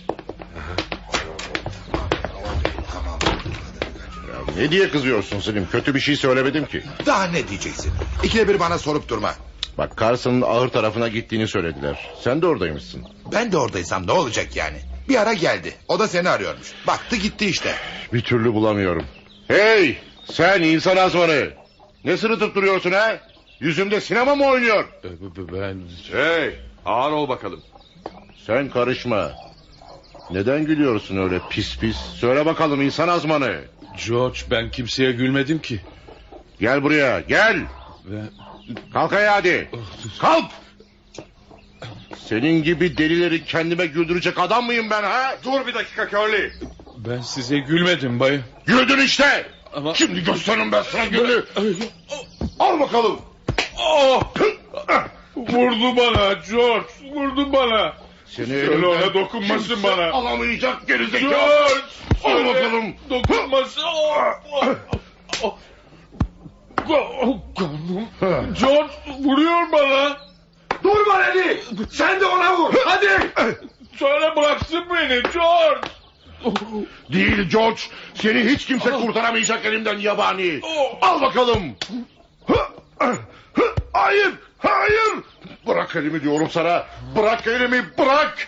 Ne 4.58 4.71
diye 4.71 4.89
kızıyorsun 4.89 5.39
Selim? 5.39 5.67
Kötü 5.71 5.95
bir 5.95 5.99
şey 5.99 6.15
söylemedim 6.15 6.65
ki. 6.65 6.84
Daha 7.05 7.23
ne 7.27 7.47
diyeceksin? 7.47 7.91
İkide 8.23 8.47
bir 8.47 8.60
bana 8.60 8.77
sorup 8.77 9.10
durma. 9.10 9.34
Bak 9.77 9.97
Carson'ın 9.99 10.41
ahır 10.41 10.69
tarafına 10.69 11.08
gittiğini 11.08 11.47
söylediler. 11.47 12.10
Sen 12.23 12.41
de 12.41 12.47
oradaymışsın. 12.47 13.03
Ben 13.31 13.51
de 13.51 13.58
oradaysam 13.58 14.08
ne 14.08 14.12
olacak 14.12 14.55
yani? 14.55 14.77
Bir 15.10 15.21
ara 15.21 15.34
geldi. 15.34 15.73
O 15.88 15.99
da 15.99 16.08
seni 16.08 16.29
arıyormuş. 16.29 16.67
Baktı 16.88 17.15
gitti 17.15 17.45
işte. 17.45 17.75
Bir 18.13 18.21
türlü 18.21 18.53
bulamıyorum. 18.53 19.05
Hey 19.47 19.97
sen 20.31 20.61
insan 20.61 20.97
azmanı. 20.97 21.49
Ne 22.05 22.17
sırıtıp 22.17 22.55
duruyorsun 22.55 22.91
ha? 22.91 23.19
Yüzümde 23.59 24.01
sinema 24.01 24.35
mı 24.35 24.45
oynuyor? 24.45 24.88
Ben... 25.38 25.77
Hey 26.11 26.59
ağır 26.85 27.11
ol 27.11 27.29
bakalım. 27.29 27.61
Sen 28.47 28.69
karışma. 28.69 29.31
Neden 30.31 30.65
gülüyorsun 30.65 31.17
öyle 31.17 31.39
pis 31.49 31.79
pis? 31.79 31.97
Söyle 31.97 32.45
bakalım 32.45 32.81
insan 32.81 33.07
azmanı. 33.07 33.61
George 34.07 34.39
ben 34.51 34.71
kimseye 34.71 35.11
gülmedim 35.11 35.59
ki. 35.59 35.81
Gel 36.59 36.83
buraya 36.83 37.19
gel. 37.19 37.57
Ve... 38.05 38.21
Kalk 38.93 39.13
ayağa 39.13 39.35
hadi. 39.35 39.69
Kalk. 40.19 40.51
Senin 42.17 42.63
gibi 42.63 42.97
delileri 42.97 43.45
kendime 43.45 43.85
güldürecek 43.85 44.39
adam 44.39 44.65
mıyım 44.65 44.89
ben 44.89 45.03
ha? 45.03 45.35
Dur 45.43 45.67
bir 45.67 45.73
dakika 45.73 46.09
Curly. 46.09 46.51
Ben 46.97 47.21
size 47.21 47.59
gülmedim 47.59 48.19
bayım. 48.19 48.43
Güldün 48.65 48.99
işte. 48.99 49.45
Ama... 49.75 49.93
Şimdi 49.93 50.23
gösteririm 50.23 50.71
ben 50.71 50.81
sana 50.81 51.05
gülü. 51.05 51.45
Al 52.59 52.79
bakalım. 52.79 53.21
Oh! 53.79 54.23
Vurdu 55.35 55.97
bana 55.97 56.33
George. 56.33 56.88
Vurdu 57.13 57.53
bana. 57.53 57.93
Seni 58.25 58.47
Söyle 58.47 58.88
ona 58.88 59.13
dokunmasın 59.13 59.83
bana. 59.83 60.11
Alamayacak 60.11 60.88
gerizekalı. 60.88 61.29
George. 61.29 61.73
Al 62.23 62.45
bakalım. 62.45 62.95
Dokunmasın. 63.09 63.81
Oh, 65.43 65.57
Karnım. 67.57 68.07
George 68.61 68.93
vuruyor 69.19 69.71
bana. 69.71 70.17
Dur 70.83 71.07
Valedi. 71.07 71.63
Sen 71.91 72.21
de 72.21 72.25
ona 72.25 72.57
vur. 72.57 72.73
Hadi. 72.85 73.31
Söyle 73.99 74.35
bıraksın 74.35 74.83
beni 74.93 75.23
George. 75.33 75.88
Değil 77.13 77.49
George. 77.49 77.81
Seni 78.15 78.43
hiç 78.43 78.65
kimse 78.65 78.91
kurtaramayacak 78.91 79.65
elimden 79.65 79.97
yabani. 79.97 80.62
Al 81.01 81.21
bakalım. 81.21 81.62
Hayır. 83.93 84.34
Hayır. 84.58 85.13
Bırak 85.67 85.95
elimi 85.95 86.23
diyorum 86.23 86.49
sana. 86.51 86.84
Bırak 87.17 87.47
elimi 87.47 87.86
bırak. 87.97 88.47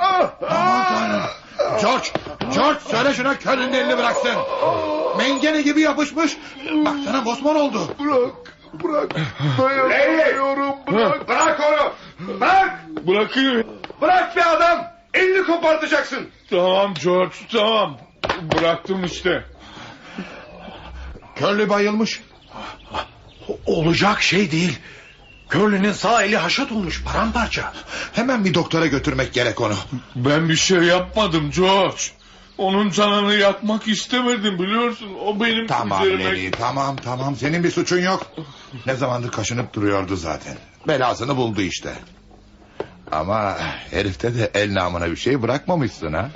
Aman 0.00 0.30
tanrım. 0.40 1.22
George, 1.80 2.08
George 2.54 2.80
söyle 2.90 3.14
şuna 3.14 3.38
körün 3.38 3.72
elini 3.72 3.98
bıraksın. 3.98 4.32
Mengene 5.18 5.62
gibi 5.62 5.80
yapışmış. 5.80 6.36
Baksana 6.84 7.20
mosmor 7.22 7.54
oldu. 7.54 7.78
Dayanamıyorum. 9.58 10.74
Bırak. 10.92 11.28
Bırak 11.28 11.60
onu. 11.60 11.92
Bırak. 12.40 12.80
Bırakın. 13.06 13.66
Bırak 14.00 14.36
be 14.36 14.44
adam. 14.44 14.95
Elini 15.16 15.46
kopartacaksın. 15.46 16.28
Tamam 16.50 16.94
George 17.04 17.34
tamam. 17.52 17.98
Bıraktım 18.42 19.04
işte. 19.04 19.44
Körlü 21.36 21.68
bayılmış. 21.68 22.20
Olacak 23.66 24.22
şey 24.22 24.50
değil. 24.52 24.78
Curly'nin 25.50 25.92
sağ 25.92 26.22
eli 26.22 26.36
haşat 26.36 26.72
olmuş 26.72 27.02
paramparça. 27.04 27.72
Hemen 28.12 28.44
bir 28.44 28.54
doktora 28.54 28.86
götürmek 28.86 29.32
gerek 29.32 29.60
onu. 29.60 29.74
Ben 30.16 30.48
bir 30.48 30.56
şey 30.56 30.78
yapmadım 30.82 31.50
George. 31.56 32.02
Onun 32.58 32.90
canını 32.90 33.34
yakmak 33.34 33.88
istemedim 33.88 34.58
biliyorsun. 34.58 35.08
O 35.24 35.40
benim 35.40 35.66
Tamam 35.66 36.02
üzerime- 36.02 36.24
Leli 36.24 36.50
tamam 36.50 36.96
tamam 37.04 37.36
senin 37.36 37.64
bir 37.64 37.70
suçun 37.70 37.98
yok. 37.98 38.26
Ne 38.86 38.94
zamandır 38.94 39.30
kaşınıp 39.30 39.74
duruyordu 39.74 40.16
zaten. 40.16 40.56
Belasını 40.88 41.36
buldu 41.36 41.60
işte. 41.62 41.94
Ama 43.12 43.58
herifte 43.90 44.34
de 44.34 44.50
el 44.54 44.74
namına 44.74 45.10
bir 45.10 45.16
şey 45.16 45.42
bırakmamışsın 45.42 46.12
ha. 46.12 46.30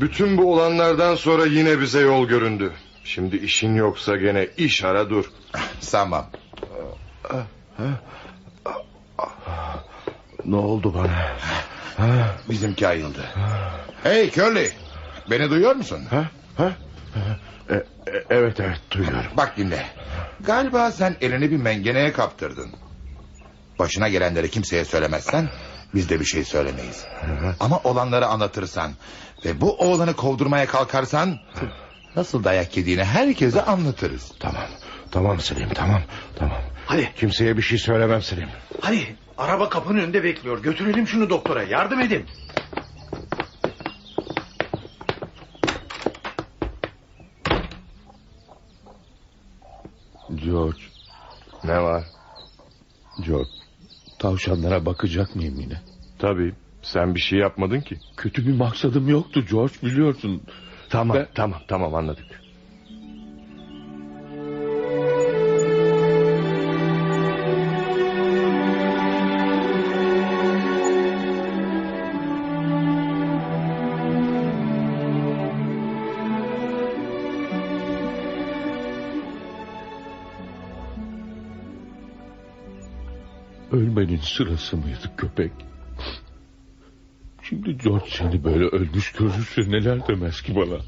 Bütün 0.00 0.38
bu 0.38 0.52
olanlardan 0.52 1.14
sonra 1.14 1.46
yine 1.46 1.80
bize 1.80 2.00
yol 2.00 2.28
göründü. 2.28 2.72
Şimdi 3.04 3.36
işin 3.36 3.74
yoksa 3.74 4.16
gene 4.16 4.48
iş 4.56 4.84
ara 4.84 5.10
dur. 5.10 5.24
Tamam. 5.90 6.26
Ne 10.44 10.56
oldu 10.56 10.94
bana? 10.94 11.36
Bizimki 12.50 12.88
ayıldı. 12.88 13.24
Hey 14.02 14.30
Curly. 14.30 14.68
Beni 15.30 15.50
duyuyor 15.50 15.74
musun? 15.74 16.00
Ha? 16.10 16.24
Ha? 16.56 16.72
E, 17.70 17.74
e, 17.74 17.84
evet 18.30 18.60
evet 18.60 18.80
duyuyorum. 18.90 19.30
Bak 19.36 19.56
dinle. 19.56 19.86
Galiba 20.40 20.90
sen 20.90 21.16
elini 21.20 21.50
bir 21.50 21.56
mengeneye 21.56 22.12
kaptırdın. 22.12 22.70
Başına 23.78 24.08
gelenleri 24.08 24.50
kimseye 24.50 24.84
söylemezsen 24.84 25.48
biz 25.94 26.08
de 26.08 26.20
bir 26.20 26.24
şey 26.24 26.44
söylemeyiz. 26.44 27.04
Ama 27.60 27.80
olanları 27.84 28.26
anlatırsan 28.26 28.92
ve 29.44 29.60
bu 29.60 29.76
oğlanı 29.78 30.14
kovdurmaya 30.14 30.66
kalkarsan 30.66 31.38
nasıl 32.16 32.44
dayak 32.44 32.76
yediğini 32.76 33.04
herkese 33.04 33.62
anlatırız. 33.62 34.32
Tamam. 34.40 34.62
Tamam 35.10 35.40
Selim 35.40 35.68
tamam. 35.74 36.00
Tamam. 36.38 36.58
Hadi 36.86 37.10
Kimseye 37.16 37.56
bir 37.56 37.62
şey 37.62 37.78
söylemem 37.78 38.22
Selim. 38.22 38.48
hadi 38.80 39.16
araba 39.38 39.68
kapının 39.68 39.98
önünde 39.98 40.24
bekliyor. 40.24 40.62
Götürelim 40.62 41.06
şunu 41.08 41.30
doktora 41.30 41.62
yardım 41.62 42.00
edin. 42.00 42.26
George, 50.34 50.82
Ne 51.64 51.82
var? 51.82 52.04
George. 53.26 53.61
Tavşanlara 54.22 54.86
bakacak 54.86 55.36
mıyım 55.36 55.60
yine? 55.60 55.80
Tabii. 56.18 56.54
Sen 56.82 57.14
bir 57.14 57.20
şey 57.20 57.38
yapmadın 57.38 57.80
ki. 57.80 57.96
Kötü 58.16 58.46
bir 58.46 58.52
maksadım 58.52 59.08
yoktu 59.08 59.44
George 59.50 59.74
biliyorsun. 59.82 60.42
Tamam 60.90 61.16
Ben- 61.16 61.28
tamam 61.34 61.60
tamam 61.68 61.94
anladık. 61.94 62.41
Sırası 84.22 84.76
mıydı 84.76 85.10
köpek? 85.16 85.52
Şimdi 87.42 87.78
George 87.78 88.10
seni 88.10 88.44
böyle 88.44 88.64
ölmüş 88.64 89.12
görürse 89.12 89.60
neler 89.60 90.06
demez 90.08 90.42
ki 90.42 90.56
bana. 90.56 90.78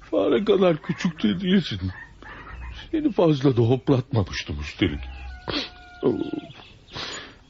Fare 0.00 0.44
kadar 0.44 0.82
küçük 0.82 1.22
de 1.22 1.40
değilsin. 1.40 1.80
Seni 2.90 3.12
fazla 3.12 3.56
da 3.56 3.62
hoplatmamıştım 3.62 4.60
üstelik. 4.60 5.00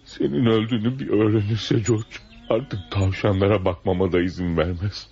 Senin 0.05 0.47
öldüğünü 0.47 0.99
bir 0.99 1.09
öğrenirse 1.09 1.79
George 1.79 2.17
artık 2.51 2.91
tavşanlara 2.91 3.65
bakmama 3.65 4.13
da 4.13 4.21
izin 4.23 4.57
vermez. 4.57 5.09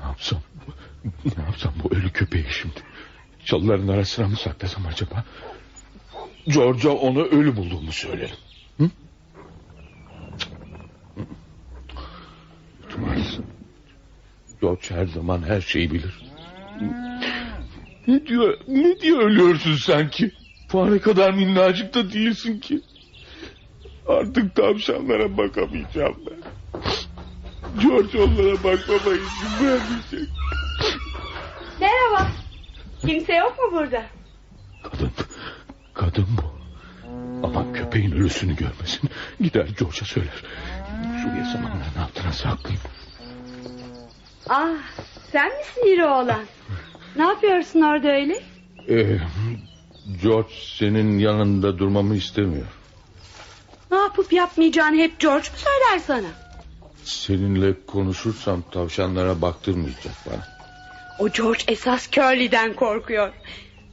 Ne 0.00 0.06
yapsam? 0.06 0.40
Ne 1.36 1.42
yapsam 1.44 1.74
bu 1.84 1.94
ölü 1.96 2.10
köpeği 2.10 2.46
şimdi? 2.50 2.80
Çalıların 3.44 3.88
arasına 3.88 4.28
mı 4.28 4.36
saklasam 4.36 4.86
acaba? 4.86 5.24
George'a 6.48 6.92
onu 6.92 7.22
ölü 7.22 7.56
bulduğumu 7.56 7.92
söylerim. 7.92 8.36
Hı? 8.78 8.90
George 14.60 14.90
her 14.90 15.06
zaman 15.06 15.42
her 15.42 15.60
şeyi 15.60 15.90
bilir. 15.90 16.22
Ne 18.06 18.26
diyor, 18.26 18.58
ne 18.68 19.00
diye 19.00 19.14
ölüyorsun 19.14 19.74
sanki? 19.74 20.32
Fare 20.68 20.98
kadar 20.98 21.34
minnacık 21.34 21.94
da 21.94 22.12
değilsin 22.12 22.60
ki. 22.60 22.80
Artık 24.08 24.54
tavşanlara 24.54 25.36
bakamayacağım 25.36 26.16
ben. 26.26 26.44
George 27.82 28.18
onlara 28.18 28.54
bakmama 28.54 29.16
izin 29.16 29.66
vermeyecek. 29.66 30.28
Merhaba. 31.80 32.30
Kimse 33.06 33.34
yok 33.34 33.58
mu 33.58 33.78
burada? 33.78 34.06
Kadın, 36.14 36.28
bu. 36.36 36.54
Ama 37.46 37.72
köpeğin 37.72 38.12
ölüsünü 38.12 38.56
görmesin. 38.56 39.10
Gider 39.40 39.68
George'a 39.78 40.04
söyler. 40.04 40.42
Şuraya 41.22 41.44
samanların 41.44 41.98
altına 42.04 42.32
saklayayım. 42.32 42.82
Ah, 44.48 44.68
sen 45.32 45.58
misin 45.58 45.94
iri 45.94 46.04
oğlan? 46.04 46.44
Ne 47.16 47.22
yapıyorsun 47.22 47.80
orada 47.80 48.08
öyle? 48.08 48.42
Ee, 48.88 49.18
George 50.22 50.54
senin 50.78 51.18
yanında 51.18 51.78
durmamı 51.78 52.16
istemiyor. 52.16 52.66
Ne 53.90 53.96
yapıp 53.96 54.32
yapmayacağını 54.32 54.96
hep 54.96 55.20
George 55.20 55.48
mu 55.48 55.56
söyler 55.56 55.98
sana? 56.06 56.28
Seninle 57.04 57.86
konuşursam 57.86 58.62
tavşanlara 58.70 59.42
baktırmayacak 59.42 60.14
bana. 60.26 60.46
O 61.18 61.28
George 61.28 61.64
esas 61.68 62.10
Curly'den 62.10 62.74
korkuyor. 62.74 63.32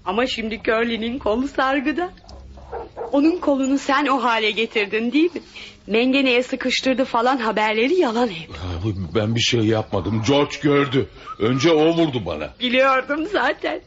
Ama 0.05 0.27
şimdi 0.27 0.61
Curly'nin 0.63 1.19
kolu 1.19 1.47
sargıda. 1.47 2.09
Onun 3.11 3.37
kolunu 3.37 3.77
sen 3.77 4.05
o 4.07 4.23
hale 4.23 4.51
getirdin 4.51 5.11
değil 5.11 5.35
mi? 5.35 5.41
Mengeneye 5.87 6.43
sıkıştırdı 6.43 7.05
falan 7.05 7.37
haberleri 7.37 7.93
yalan 7.93 8.27
hep. 8.27 8.49
Ben 9.15 9.35
bir 9.35 9.39
şey 9.39 9.59
yapmadım. 9.61 10.23
George 10.27 10.55
gördü. 10.63 11.09
Önce 11.39 11.71
o 11.71 11.85
vurdu 11.87 12.25
bana. 12.25 12.49
Biliyordum 12.59 13.27
zaten. 13.31 13.81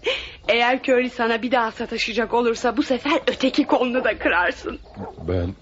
Eğer 0.49 0.83
Curly 0.83 1.11
sana 1.11 1.43
bir 1.43 1.51
daha 1.51 1.71
sataşacak 1.71 2.35
olursa 2.35 2.77
bu 2.77 2.83
sefer 2.83 3.21
öteki 3.27 3.65
kolunu 3.65 4.05
da 4.05 4.19
kırarsın. 4.19 4.79
Ben 5.29 5.55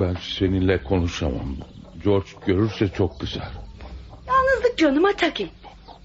ben 0.00 0.16
seninle 0.38 0.82
konuşamam. 0.82 1.56
George 2.04 2.28
görürse 2.46 2.88
çok 2.88 3.20
kızar. 3.20 3.48
Yalnızlık 4.28 4.78
canıma 4.78 5.12
tak 5.12 5.40
etti. 5.40 5.59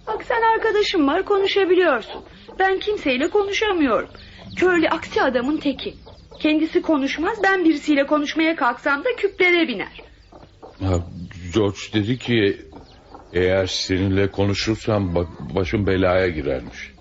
Bak 0.08 0.24
sen 0.28 0.42
arkadaşım 0.56 1.08
var 1.08 1.26
konuşabiliyorsun. 1.26 2.22
Ben 2.60 2.80
kimseyle 2.80 3.30
konuşamıyorum. 3.30 4.10
Curly 4.56 4.90
aksi 4.90 5.22
adamın 5.22 5.58
teki. 5.58 5.96
Kendisi 6.40 6.82
konuşmaz 6.82 7.38
ben 7.44 7.66
birisiyle 7.66 8.06
konuşmaya 8.08 8.56
kalksam 8.56 9.04
da 9.04 9.10
küplere 9.18 9.68
biner. 9.68 10.02
Ha, 10.84 11.00
George 11.54 11.78
dedi 11.94 12.18
ki 12.18 12.62
eğer 13.34 13.66
seninle 13.68 14.32
konuşursam 14.32 15.16
ba- 15.16 15.56
başım 15.56 15.88
belaya 15.88 16.28
girermiş. 16.30 16.92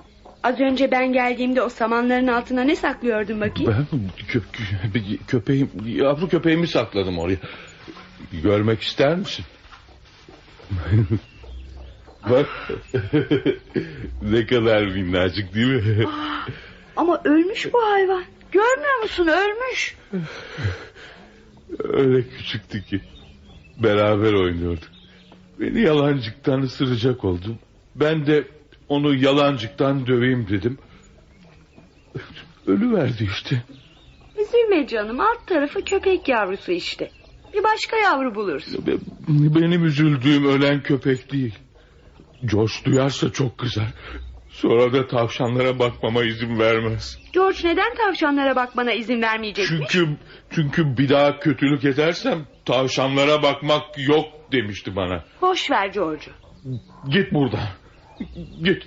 Az 0.42 0.60
önce 0.60 0.90
ben 0.90 1.12
geldiğimde 1.12 1.62
o 1.62 1.68
samanların 1.68 2.26
altına 2.26 2.62
ne 2.64 2.76
saklıyordun 2.76 3.40
bakayım? 3.40 3.74
Ben 3.92 4.00
kö- 4.32 5.18
köpeğim, 5.26 5.70
yavru 5.86 6.28
köpeğimi 6.28 6.68
sakladım 6.68 7.18
oraya. 7.18 7.36
Görmek 8.42 8.82
ister 8.82 9.16
misin? 9.16 9.44
Bak 12.30 12.46
ne 14.22 14.46
kadar 14.46 14.86
minnacık 14.86 15.54
değil 15.54 15.66
mi? 15.66 16.04
Ama 16.96 17.20
ölmüş 17.24 17.72
bu 17.72 17.82
hayvan. 17.92 18.24
Görmüyor 18.52 19.02
musun 19.02 19.26
ölmüş. 19.26 19.96
Öyle 21.84 22.22
küçüktü 22.28 22.82
ki. 22.84 23.00
Beraber 23.82 24.32
oynuyorduk. 24.32 24.88
Beni 25.60 25.80
yalancıktan 25.80 26.60
ısıracak 26.62 27.24
oldu. 27.24 27.56
Ben 27.94 28.26
de 28.26 28.44
onu 28.88 29.14
yalancıktan 29.14 30.06
döveyim 30.06 30.46
dedim. 30.50 30.78
Ölüverdi 32.66 33.24
işte. 33.34 33.62
Üzülme 34.38 34.86
canım 34.86 35.20
alt 35.20 35.46
tarafı 35.46 35.84
köpek 35.84 36.28
yavrusu 36.28 36.72
işte. 36.72 37.10
Bir 37.54 37.62
başka 37.64 37.96
yavru 37.96 38.34
bulursun. 38.34 38.86
Be- 38.86 38.98
Benim 39.60 39.84
üzüldüğüm 39.84 40.44
ölen 40.48 40.82
köpek 40.82 41.32
değil. 41.32 41.54
Josh 42.50 42.84
duyarsa 42.84 43.32
çok 43.32 43.58
kızar. 43.58 43.88
Sonra 44.48 44.92
da 44.92 45.06
tavşanlara 45.06 45.78
bakmama 45.78 46.24
izin 46.24 46.58
vermez. 46.58 47.18
George 47.32 47.58
neden 47.64 47.94
tavşanlara 47.94 48.56
bakmana 48.56 48.92
izin 48.92 49.22
vermeyecekmiş? 49.22 49.88
Çünkü 49.90 50.16
çünkü 50.50 50.96
bir 50.98 51.08
daha 51.08 51.38
kötülük 51.38 51.84
edersem 51.84 52.46
tavşanlara 52.64 53.42
bakmak 53.42 53.82
yok 54.08 54.26
demişti 54.52 54.96
bana. 54.96 55.24
Boş 55.42 55.70
ver 55.70 55.86
George'u. 55.86 56.32
Git 57.10 57.32
buradan. 57.32 57.68
Git. 58.64 58.82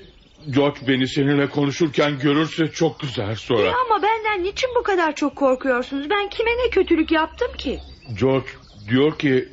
George 0.50 0.80
beni 0.88 1.08
seninle 1.08 1.50
konuşurken 1.50 2.20
görürse 2.20 2.68
çok 2.68 3.00
kızar 3.00 3.36
sonra. 3.36 3.62
Ya 3.62 3.74
ama 3.86 4.02
benden 4.04 4.44
niçin 4.44 4.70
bu 4.80 4.84
kadar 4.84 5.16
çok 5.16 5.36
korkuyorsunuz? 5.36 6.10
Ben 6.10 6.30
kime 6.30 6.52
ne 6.52 6.70
kötülük 6.70 7.12
yaptım 7.12 7.48
ki? 7.58 7.80
George 8.20 8.48
diyor 8.90 9.18
ki 9.18 9.50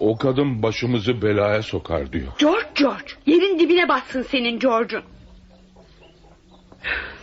o 0.00 0.16
kadın 0.18 0.62
başımızı 0.62 1.22
belaya 1.22 1.62
sokar 1.62 2.12
diyor. 2.12 2.32
George 2.38 2.68
George. 2.74 3.12
Yerin 3.26 3.58
dibine 3.58 3.88
bassın 3.88 4.22
senin 4.22 4.58
George'un. 4.58 5.04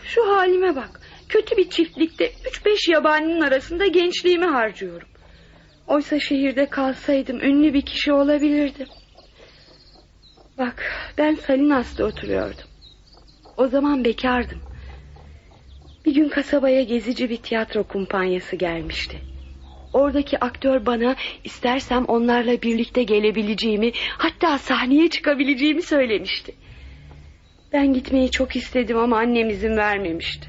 Şu 0.04 0.36
halime 0.36 0.76
bak. 0.76 1.00
Kötü 1.28 1.56
bir 1.56 1.70
çiftlikte 1.70 2.32
üç 2.48 2.66
beş 2.66 2.88
yabaninin 2.88 3.40
arasında 3.40 3.86
gençliğimi 3.86 4.46
harcıyorum. 4.46 5.08
Oysa 5.86 6.20
şehirde 6.20 6.66
kalsaydım 6.66 7.40
ünlü 7.40 7.74
bir 7.74 7.82
kişi 7.82 8.12
olabilirdim. 8.12 8.86
Bak 10.58 10.92
ben 11.18 11.34
Salinas'ta 11.34 12.04
oturuyordum. 12.04 12.64
O 13.56 13.68
zaman 13.68 14.04
bekardım. 14.04 14.58
Bir 16.06 16.14
gün 16.14 16.28
kasabaya 16.28 16.82
gezici 16.82 17.30
bir 17.30 17.36
tiyatro 17.36 17.84
kumpanyası 17.84 18.56
gelmişti. 18.56 19.33
Oradaki 19.94 20.40
aktör 20.40 20.86
bana 20.86 21.16
istersem 21.44 22.04
onlarla 22.04 22.62
birlikte 22.62 23.02
gelebileceğimi 23.02 23.92
hatta 24.18 24.58
sahneye 24.58 25.10
çıkabileceğimi 25.10 25.82
söylemişti. 25.82 26.54
Ben 27.72 27.94
gitmeyi 27.94 28.30
çok 28.30 28.56
istedim 28.56 28.98
ama 28.98 29.18
annem 29.18 29.48
izin 29.48 29.76
vermemişti. 29.76 30.48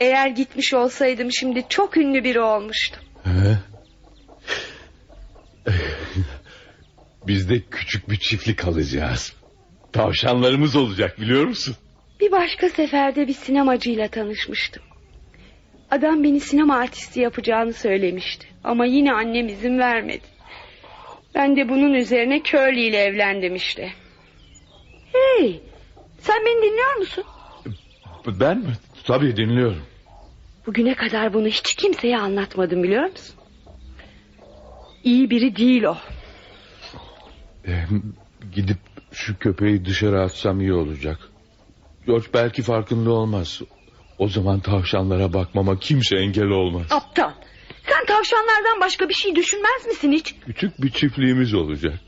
Eğer 0.00 0.28
gitmiş 0.28 0.74
olsaydım 0.74 1.32
şimdi 1.32 1.64
çok 1.68 1.96
ünlü 1.96 2.24
biri 2.24 2.40
olmuştum. 2.40 3.02
He? 3.24 3.58
Biz 7.26 7.50
de 7.50 7.60
küçük 7.70 8.10
bir 8.10 8.16
çiftlik 8.16 8.64
alacağız. 8.64 9.32
Tavşanlarımız 9.92 10.76
olacak 10.76 11.20
biliyor 11.20 11.44
musun? 11.44 11.76
Bir 12.20 12.32
başka 12.32 12.68
seferde 12.68 13.28
bir 13.28 13.32
sinemacıyla 13.32 14.08
tanışmıştım. 14.08 14.82
Adam 15.90 16.24
beni 16.24 16.40
sinema 16.40 16.76
artisti 16.76 17.20
yapacağını 17.20 17.72
söylemişti. 17.72 18.46
Ama 18.64 18.86
yine 18.86 19.12
annem 19.12 19.48
izin 19.48 19.78
vermedi. 19.78 20.24
Ben 21.34 21.56
de 21.56 21.68
bunun 21.68 21.94
üzerine 21.94 22.42
Curly 22.42 22.86
ile 22.86 22.96
evlendim 22.96 23.54
işte. 23.54 23.92
Hey, 25.12 25.60
sen 26.18 26.36
beni 26.46 26.62
dinliyor 26.70 26.96
musun? 26.96 27.24
Ben 28.26 28.58
mi? 28.58 28.72
Tabii 29.04 29.36
dinliyorum. 29.36 29.82
Bugüne 30.66 30.94
kadar 30.94 31.34
bunu 31.34 31.46
hiç 31.46 31.74
kimseye 31.74 32.18
anlatmadım 32.18 32.82
biliyor 32.82 33.10
musun? 33.10 33.34
İyi 35.04 35.30
biri 35.30 35.56
değil 35.56 35.82
o. 35.82 35.96
Ee, 37.66 37.84
gidip 38.52 38.78
şu 39.12 39.38
köpeği 39.38 39.84
dışarı 39.84 40.22
atsam 40.22 40.60
iyi 40.60 40.72
olacak. 40.72 41.27
George 42.08 42.26
belki 42.34 42.62
farkında 42.62 43.10
olmaz. 43.10 43.62
O 44.18 44.28
zaman 44.28 44.60
tavşanlara 44.60 45.32
bakmama 45.32 45.78
kimse 45.78 46.16
engel 46.16 46.48
olmaz. 46.48 46.86
Aptal. 46.90 47.32
Sen 47.86 48.06
tavşanlardan 48.06 48.80
başka 48.80 49.08
bir 49.08 49.14
şey 49.14 49.36
düşünmez 49.36 49.86
misin 49.86 50.12
hiç? 50.12 50.34
Küçük 50.46 50.82
bir 50.82 50.90
çiftliğimiz 50.90 51.54
olacak. 51.54 52.00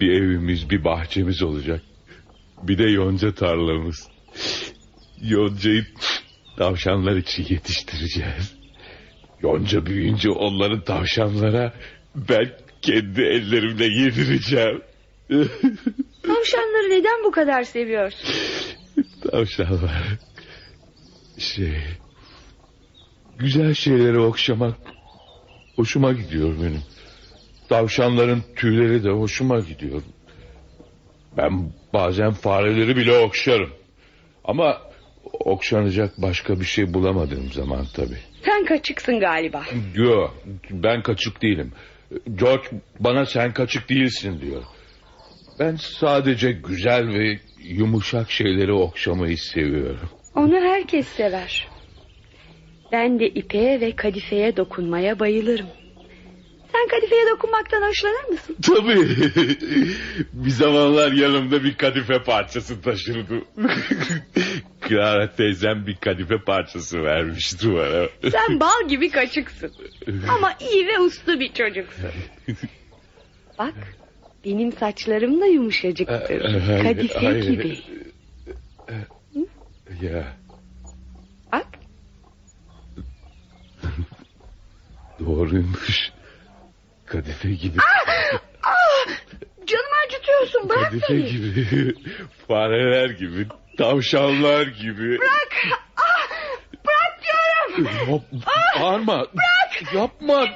Bir 0.00 0.10
evimiz, 0.12 0.70
bir 0.70 0.84
bahçemiz 0.84 1.42
olacak. 1.42 1.82
Bir 2.62 2.78
de 2.78 2.82
yonca 2.84 3.34
tarlamız. 3.34 4.08
Yoncayı 5.22 5.86
tavşanlar 6.58 7.16
için 7.16 7.46
yetiştireceğiz. 7.48 8.54
Yonca 9.42 9.86
büyüyünce 9.86 10.30
onları 10.30 10.84
tavşanlara 10.84 11.72
ben 12.14 12.52
kendi 12.82 13.22
ellerimle 13.22 13.84
yedireceğim. 13.84 14.82
Tavşanları 16.22 16.90
neden 16.90 17.24
bu 17.24 17.30
kadar 17.30 17.62
seviyorsun? 17.62 18.28
Tavşanlar. 19.34 20.18
Şey... 21.38 21.74
Güzel 23.38 23.74
şeyleri 23.74 24.18
okşamak 24.18 24.74
hoşuma 25.76 26.12
gidiyor 26.12 26.54
benim. 26.60 26.82
Tavşanların 27.68 28.42
tüyleri 28.56 29.04
de 29.04 29.10
hoşuma 29.10 29.60
gidiyor. 29.60 30.02
Ben 31.36 31.72
bazen 31.92 32.30
fareleri 32.30 32.96
bile 32.96 33.18
okşarım. 33.18 33.70
Ama 34.44 34.80
okşanacak 35.32 36.22
başka 36.22 36.60
bir 36.60 36.64
şey 36.64 36.94
bulamadığım 36.94 37.52
zaman 37.52 37.86
tabii. 37.94 38.18
Sen 38.44 38.64
kaçıksın 38.64 39.20
galiba. 39.20 39.64
Yok 39.94 40.34
ben 40.70 41.02
kaçık 41.02 41.42
değilim. 41.42 41.72
George 42.34 42.66
bana 43.00 43.26
sen 43.26 43.52
kaçık 43.52 43.88
değilsin 43.88 44.40
diyor. 44.40 44.62
Ben 45.58 45.76
sadece 45.76 46.52
güzel 46.52 47.08
ve 47.08 47.40
yumuşak 47.58 48.30
şeyleri 48.30 48.72
okşamayı 48.72 49.38
seviyorum. 49.38 50.08
Onu 50.34 50.54
herkes 50.54 51.08
sever. 51.08 51.68
Ben 52.92 53.20
de 53.20 53.28
ipeğe 53.28 53.80
ve 53.80 53.96
kadifeye 53.96 54.56
dokunmaya 54.56 55.18
bayılırım. 55.18 55.66
Sen 56.72 56.88
kadifeye 56.88 57.22
dokunmaktan 57.30 57.82
hoşlanır 57.88 58.24
mısın? 58.30 58.56
Tabii. 58.62 59.30
bir 60.32 60.50
zamanlar 60.50 61.12
yanımda 61.12 61.64
bir 61.64 61.74
kadife 61.74 62.22
parçası 62.22 62.82
taşırdı. 62.82 63.42
Clara 64.88 65.34
teyzem 65.36 65.86
bir 65.86 65.96
kadife 65.96 66.38
parçası 66.38 67.02
vermişti 67.02 67.74
bana. 67.74 68.30
Sen 68.30 68.60
bal 68.60 68.88
gibi 68.88 69.10
kaçıksın. 69.10 69.72
Ama 70.36 70.54
iyi 70.60 70.86
ve 70.86 70.98
uslu 71.00 71.40
bir 71.40 71.52
çocuksun. 71.52 72.10
Bak 73.58 73.74
benim 74.44 74.72
saçlarım 74.72 75.40
da 75.40 75.46
yumuşacıktır. 75.46 76.40
Hayır, 76.60 76.82
Kadife 76.82 77.18
hayır. 77.18 77.44
gibi. 77.44 77.78
Ya 80.02 80.24
Bak 81.52 81.66
doğruymuş. 85.20 86.10
Kadife 87.06 87.50
gibi. 87.50 87.78
canım 89.66 89.84
yapıyorsun? 90.12 90.68
Bırak 90.68 90.84
Kadife 90.90 91.14
beni. 91.14 91.26
gibi, 91.30 91.94
fareler 92.48 93.10
gibi, 93.10 93.46
tavşanlar 93.78 94.66
gibi. 94.66 95.18
Bırak. 95.18 95.52
Ah, 95.96 96.28
bırak 96.84 97.20
diyorum. 97.22 98.10
Yap, 98.12 98.22
bağırma. 98.80 99.26
Yapma. 99.94 100.46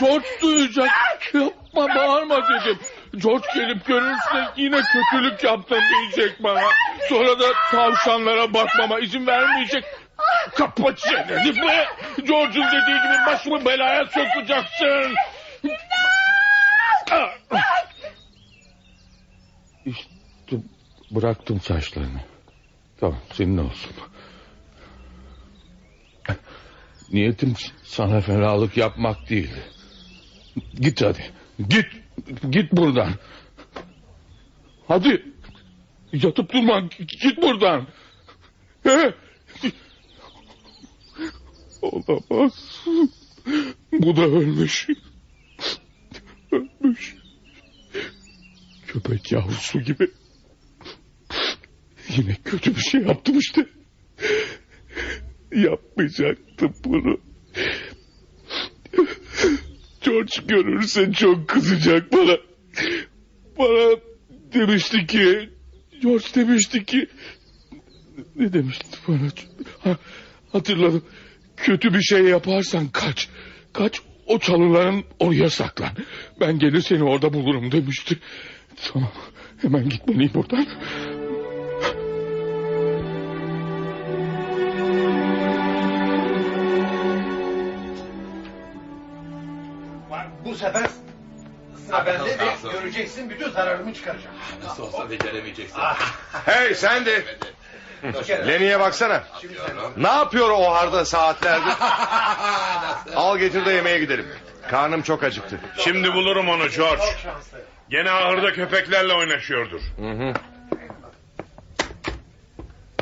George 0.00 0.26
duyacak. 0.42 0.90
Yapma 1.34 1.88
bağırma 1.96 2.48
dedim. 2.48 2.78
George 3.22 3.46
gelip 3.54 3.86
görürse 3.86 4.48
yine 4.56 4.80
kötülük 4.80 5.44
yaptın 5.44 5.80
diyecek 5.90 6.42
bana. 6.42 6.62
Sonra 7.08 7.40
da 7.40 7.52
tavşanlara 7.70 8.54
bakmama 8.54 8.98
izin 9.00 9.26
vermeyecek. 9.26 9.84
Kapat 10.54 10.98
çeneni 10.98 11.56
be. 11.56 11.86
George'un 12.16 12.66
dediği 12.66 12.98
gibi 13.02 13.26
başımı 13.26 13.64
belaya 13.64 14.04
sokacaksın. 14.04 15.14
İşte 19.86 20.56
bıraktım 21.10 21.60
saçlarını. 21.60 22.20
Tamam 23.00 23.18
senin 23.32 23.58
olsun. 23.58 23.92
Niyetim 27.12 27.54
sana 27.84 28.20
fenalık 28.20 28.76
yapmak 28.76 29.30
değildi. 29.30 29.62
Git 30.74 31.02
hadi. 31.02 31.30
Git. 31.68 32.05
Git 32.50 32.72
buradan. 32.72 33.12
Hadi. 34.88 35.24
Yatıp 36.12 36.52
durma. 36.52 36.80
Git 37.22 37.42
buradan. 37.42 37.86
He? 38.82 39.14
Olamaz. 41.82 42.84
Bu 43.92 44.16
da 44.16 44.22
ölmüş. 44.22 44.88
Ölmüş. 46.52 47.16
Köpek 48.86 49.32
yavrusu 49.32 49.80
gibi. 49.80 50.10
Yine 52.16 52.36
kötü 52.44 52.76
bir 52.76 52.80
şey 52.80 53.00
yaptım 53.00 53.38
işte. 53.38 53.66
Yapmayacaktım 55.54 56.74
bunu. 56.84 57.20
George 60.16 60.42
görürse 60.46 61.12
çok 61.12 61.48
kızacak 61.48 62.12
bana. 62.12 62.36
Bana 63.58 63.96
demişti 64.54 65.06
ki... 65.06 65.50
George 66.02 66.24
demişti 66.34 66.84
ki... 66.84 67.06
Ne 68.36 68.52
demişti 68.52 68.86
bana? 69.08 69.18
Ha, 69.78 69.96
hatırladım. 70.52 71.04
Kötü 71.56 71.94
bir 71.94 72.02
şey 72.02 72.22
yaparsan 72.24 72.88
kaç. 72.88 73.28
Kaç 73.72 74.00
o 74.26 74.38
çalıların 74.38 75.04
oraya 75.18 75.50
saklan. 75.50 75.90
Ben 76.40 76.58
gelir 76.58 76.80
seni 76.80 77.04
orada 77.04 77.32
bulurum 77.32 77.72
demişti. 77.72 78.18
Tamam 78.92 79.12
hemen 79.62 79.88
gitmeliyim 79.88 80.34
buradan. 80.34 80.66
Göreceksin 92.86 93.30
bütün 93.30 93.50
zararımı 93.50 93.94
çıkaracağım. 93.94 94.36
Nasıl 94.64 94.82
olsa 94.82 95.10
beceremeyeceksin. 95.10 95.78
Hey 96.44 96.74
sen 96.74 97.06
de. 97.06 97.24
Leni'ye 98.46 98.80
baksana. 98.80 99.24
Ne 99.96 100.08
yapıyor 100.08 100.50
o 100.50 100.74
harda 100.74 101.04
saatlerdir? 101.04 101.72
Al 103.16 103.38
getir 103.38 103.66
de 103.66 103.72
yemeğe 103.72 103.98
gidelim. 103.98 104.26
Karnım 104.70 105.02
çok 105.02 105.22
acıktı. 105.22 105.60
Şimdi 105.78 106.12
bulurum 106.14 106.48
onu 106.48 106.68
George. 106.68 107.02
Gene 107.90 108.10
ahırda 108.10 108.52
köpeklerle 108.52 109.12
oynaşıyordur. 109.12 109.80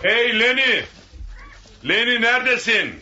Hey 0.02 0.40
Lenny! 0.40 0.82
Lenny 1.88 2.20
neredesin? 2.20 3.00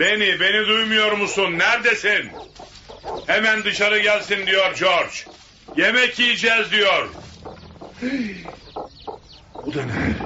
Lenny 0.00 0.40
beni 0.40 0.66
duymuyor 0.66 1.12
musun? 1.12 1.58
Neredesin? 1.58 2.30
Hemen 3.26 3.64
dışarı 3.64 3.98
gelsin 3.98 4.46
diyor 4.46 4.76
George. 4.78 5.14
Yemek 5.76 6.18
yiyeceğiz 6.18 6.70
diyor. 6.70 7.08
Bu 9.66 9.74
da 9.74 9.84
ne? 9.84 10.16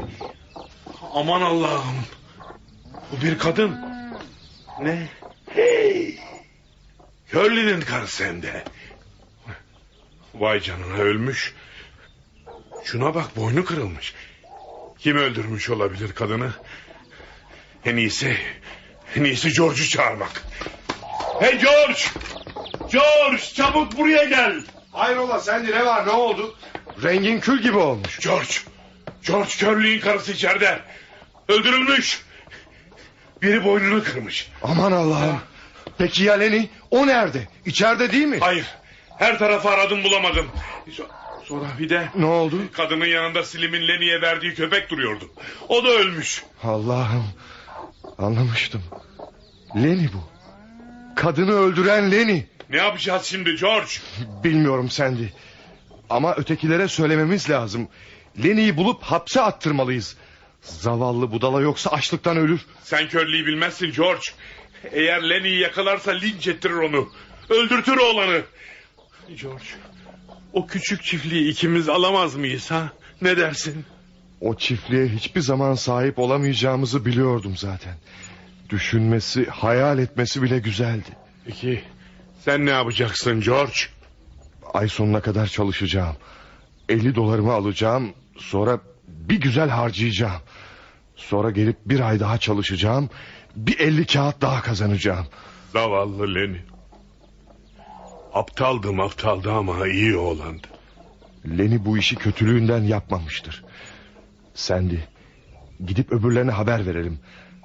Aman 1.15 1.41
Allah'ım. 1.41 2.05
Bu 3.13 3.25
bir 3.25 3.39
kadın. 3.39 3.77
Ne? 4.81 5.09
Hey! 5.51 6.19
Hurley'nin 7.33 7.81
karısı 7.81 8.25
hem 8.25 8.43
de. 8.43 8.65
Vay 10.35 10.61
canına 10.61 10.97
ölmüş. 10.97 11.55
Şuna 12.85 13.15
bak 13.15 13.37
boynu 13.37 13.65
kırılmış. 13.65 14.15
Kim 14.99 15.17
öldürmüş 15.17 15.71
olabilir 15.71 16.13
kadını? 16.13 16.53
En 17.85 17.97
iyisi, 17.97 18.37
en 19.17 19.25
iyisi 19.25 19.53
George'u 19.53 19.89
çağırmak. 19.89 20.43
Hey 21.41 21.59
George! 21.59 22.01
George 22.93 23.43
çabuk 23.55 23.99
buraya 23.99 24.25
gel. 24.25 24.55
Hayrola 24.93 25.39
sende 25.41 25.71
ne 25.73 25.87
var 25.87 26.07
ne 26.07 26.11
oldu? 26.11 26.55
Rengin 27.03 27.41
kül 27.41 27.63
gibi 27.63 27.77
olmuş. 27.77 28.19
George, 28.21 28.49
George 29.27 29.49
Curley'in 29.59 30.01
karısı 30.01 30.33
içeride. 30.33 30.79
Öldürülmüş. 31.49 32.23
Biri 33.43 33.65
boynunu 33.65 34.05
kırmış. 34.05 34.51
Aman 34.63 34.93
Allah'ım. 34.93 35.41
Peki 35.99 36.25
ya 36.25 36.35
Leni? 36.35 36.69
O 36.91 37.07
nerede? 37.07 37.49
İçeride 37.67 38.13
değil 38.13 38.27
mi? 38.27 38.39
Hayır, 38.41 38.67
her 39.19 39.39
tarafı 39.39 39.69
aradım 39.69 40.05
bulamadım. 40.05 40.47
So- 40.91 41.07
Sonra 41.45 41.65
bir 41.79 41.89
de 41.89 42.09
Ne 42.15 42.25
oldu? 42.27 42.57
kadının 42.73 43.07
yanında 43.07 43.45
Slim'in 43.45 43.89
Lenny'e 43.89 44.21
verdiği 44.21 44.55
köpek 44.55 44.91
duruyordu. 44.91 45.25
O 45.69 45.85
da 45.85 45.89
ölmüş. 45.89 46.43
Allah'ım. 46.63 47.25
Anlamıştım. 48.19 48.83
Leni 49.77 50.09
bu. 50.13 50.25
Kadını 51.17 51.53
öldüren 51.53 52.13
Leni. 52.13 52.47
Ne 52.73 52.79
yapacağız 52.79 53.25
şimdi 53.25 53.57
George? 53.57 53.91
Bilmiyorum 54.45 54.91
Sandy. 54.91 55.25
Ama 56.11 56.35
ötekilere 56.35 56.89
söylememiz 56.89 57.51
lazım. 57.51 57.89
Leni'yi 58.45 58.77
bulup 58.77 59.03
hapse 59.03 59.41
attırmalıyız. 59.41 60.17
Zavallı 60.63 61.33
budala 61.33 61.61
yoksa 61.61 61.91
açlıktan 61.91 62.37
ölür. 62.37 62.61
Sen 62.83 63.09
körlüğü 63.09 63.47
bilmezsin 63.47 63.93
George. 63.93 64.23
Eğer 64.93 65.31
Lenny'yi 65.31 65.59
yakalarsa 65.59 66.11
linç 66.11 66.49
ettirir 66.49 66.75
onu. 66.75 67.09
Öldürtür 67.51 67.97
oğlanı. 67.97 68.43
George, 69.29 69.65
o 70.53 70.67
küçük 70.67 71.03
çiftliği 71.03 71.51
ikimiz 71.51 71.89
alamaz 71.89 72.35
mıyız 72.35 72.71
ha? 72.71 72.93
Ne 73.23 73.37
dersin? 73.37 73.85
O 74.41 74.57
çiftliğe 74.57 75.09
hiçbir 75.09 75.41
zaman 75.41 75.75
sahip 75.75 76.19
olamayacağımızı 76.19 77.05
biliyordum 77.05 77.57
zaten. 77.57 77.95
Düşünmesi, 78.71 79.47
hayal 79.47 79.99
etmesi 79.99 80.43
bile 80.43 80.59
güzeldi. 80.59 81.09
Peki 81.47 81.83
sen 82.45 82.67
ne 82.67 82.71
yapacaksın 82.71 83.41
George? 83.41 83.73
Ay 84.75 84.89
sonuna 84.89 85.21
kadar 85.21 85.47
çalışacağım. 85.47 86.17
50 86.89 87.15
dolarımı 87.15 87.53
alacağım. 87.53 88.13
Sonra 88.37 88.81
bir 89.09 89.41
güzel 89.41 89.69
harcayacağım. 89.69 90.41
Sonra 91.17 91.51
gelip 91.51 91.77
bir 91.87 92.01
ay 92.01 92.21
daha 92.21 92.39
çalışacağım. 92.39 93.11
Bir 93.57 93.79
50 93.79 94.07
kağıt 94.07 94.41
daha 94.41 94.63
kazanacağım. 94.63 95.27
Zavallı 95.73 96.35
Lenny. 96.35 96.59
Aptaldım 98.35 99.01
aptaldı 99.01 99.53
ama 99.53 99.89
iyi 99.89 100.17
oğlandı. 100.17 100.67
Leni 101.59 101.85
bu 101.85 101.99
işi 101.99 102.17
kötülüğünden 102.17 102.83
yapmamıştır. 102.83 103.65
Sandy, 104.55 104.97
gidip 105.87 106.13
öbürlerine 106.13 106.51
haber 106.51 106.87
verelim. 106.87 107.19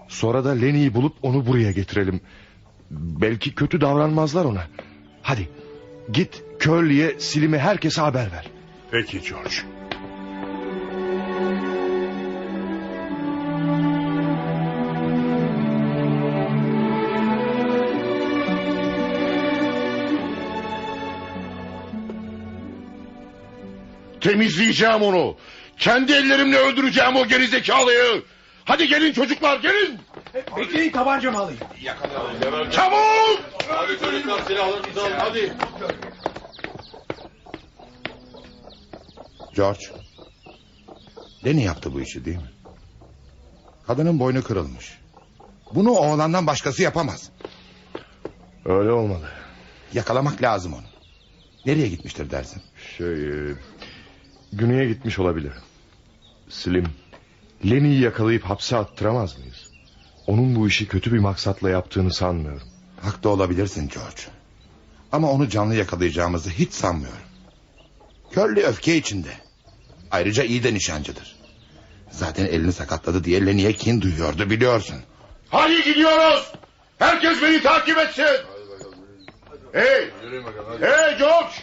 Sonra 0.08 0.46
da 0.46 0.50
Leni'yi 0.50 0.94
bulup 0.94 1.14
onu 1.22 1.48
buraya 1.48 1.72
getirelim. 1.72 2.22
Belki 2.92 3.56
kötü 3.56 3.82
davranmazlar 3.82 4.46
ona. 4.46 4.64
Hadi 5.22 5.50
git 6.12 6.44
Curly'e, 6.60 7.20
Slim'e 7.20 7.60
herkese 7.60 8.02
haber 8.02 8.32
ver. 8.32 8.46
Peki 8.92 9.22
George. 9.22 9.56
Temizleyeceğim 24.22 25.02
onu. 25.02 25.38
Kendi 25.78 26.14
ellerimle 26.14 26.58
öldüreceğim 26.58 27.16
o 27.16 27.28
gerizekalıyı. 27.28 28.24
Hadi 28.66 28.88
gelin 28.88 29.14
çocuklar 29.14 29.60
gelin. 29.60 30.00
Bekleyin 30.58 30.92
tabancamı 30.92 31.38
alayım. 31.40 31.60
Çabuk. 32.72 33.42
Hadi 33.68 34.00
çocuklar 34.00 34.42
silahlarınızı 34.48 35.02
alın 35.02 35.16
hadi. 35.18 35.54
George. 39.56 39.86
Leni 41.46 41.64
yaptı 41.64 41.94
bu 41.94 42.02
işi 42.02 42.26
değil 42.26 42.38
mi? 42.38 42.52
Kadının 43.88 44.20
boynu 44.20 44.44
kırılmış. 44.44 45.00
Bunu 45.74 45.92
oğlandan 45.92 46.48
başkası 46.48 46.84
yapamaz. 46.84 47.30
Öyle 48.66 48.92
olmalı. 48.92 49.30
Yakalamak 49.94 50.42
lazım 50.42 50.74
onu. 50.74 50.84
Nereye 51.66 51.88
gitmiştir 51.88 52.32
dersin? 52.32 52.62
Şey, 52.98 53.28
e, 53.30 53.54
güneye 54.54 54.88
gitmiş 54.88 55.20
olabilir. 55.20 55.52
Slim, 56.50 56.86
Lenny'yi 57.66 58.02
yakalayıp 58.02 58.44
hapse 58.44 58.78
attıramaz 58.78 59.40
mıyız? 59.40 59.67
Onun 60.28 60.56
bu 60.56 60.68
işi 60.68 60.88
kötü 60.88 61.14
bir 61.14 61.20
maksatla 61.20 61.70
yaptığını 61.70 62.14
sanmıyorum. 62.14 62.68
Haklı 63.02 63.30
olabilirsin 63.30 63.90
George. 63.90 64.22
Ama 65.12 65.32
onu 65.32 65.50
canlı 65.50 65.76
yakalayacağımızı 65.76 66.50
hiç 66.50 66.74
sanmıyorum. 66.74 67.22
Curly 68.34 68.64
öfke 68.64 68.96
içinde. 68.96 69.30
Ayrıca 70.12 70.44
iyi 70.44 70.64
de 70.64 70.74
nişancıdır. 70.74 71.36
Zaten 72.12 72.46
elini 72.46 72.74
sakatladı 72.74 73.24
diye 73.24 73.46
Lenny'e 73.46 73.74
kin 73.74 74.02
duyuyordu 74.02 74.50
biliyorsun. 74.50 74.98
Hadi 75.50 75.84
gidiyoruz. 75.84 76.54
Herkes 77.00 77.42
beni 77.42 77.64
takip 77.64 77.98
etsin. 77.98 78.26
Hey. 79.74 80.10
Hey 80.82 81.18
George. 81.18 81.54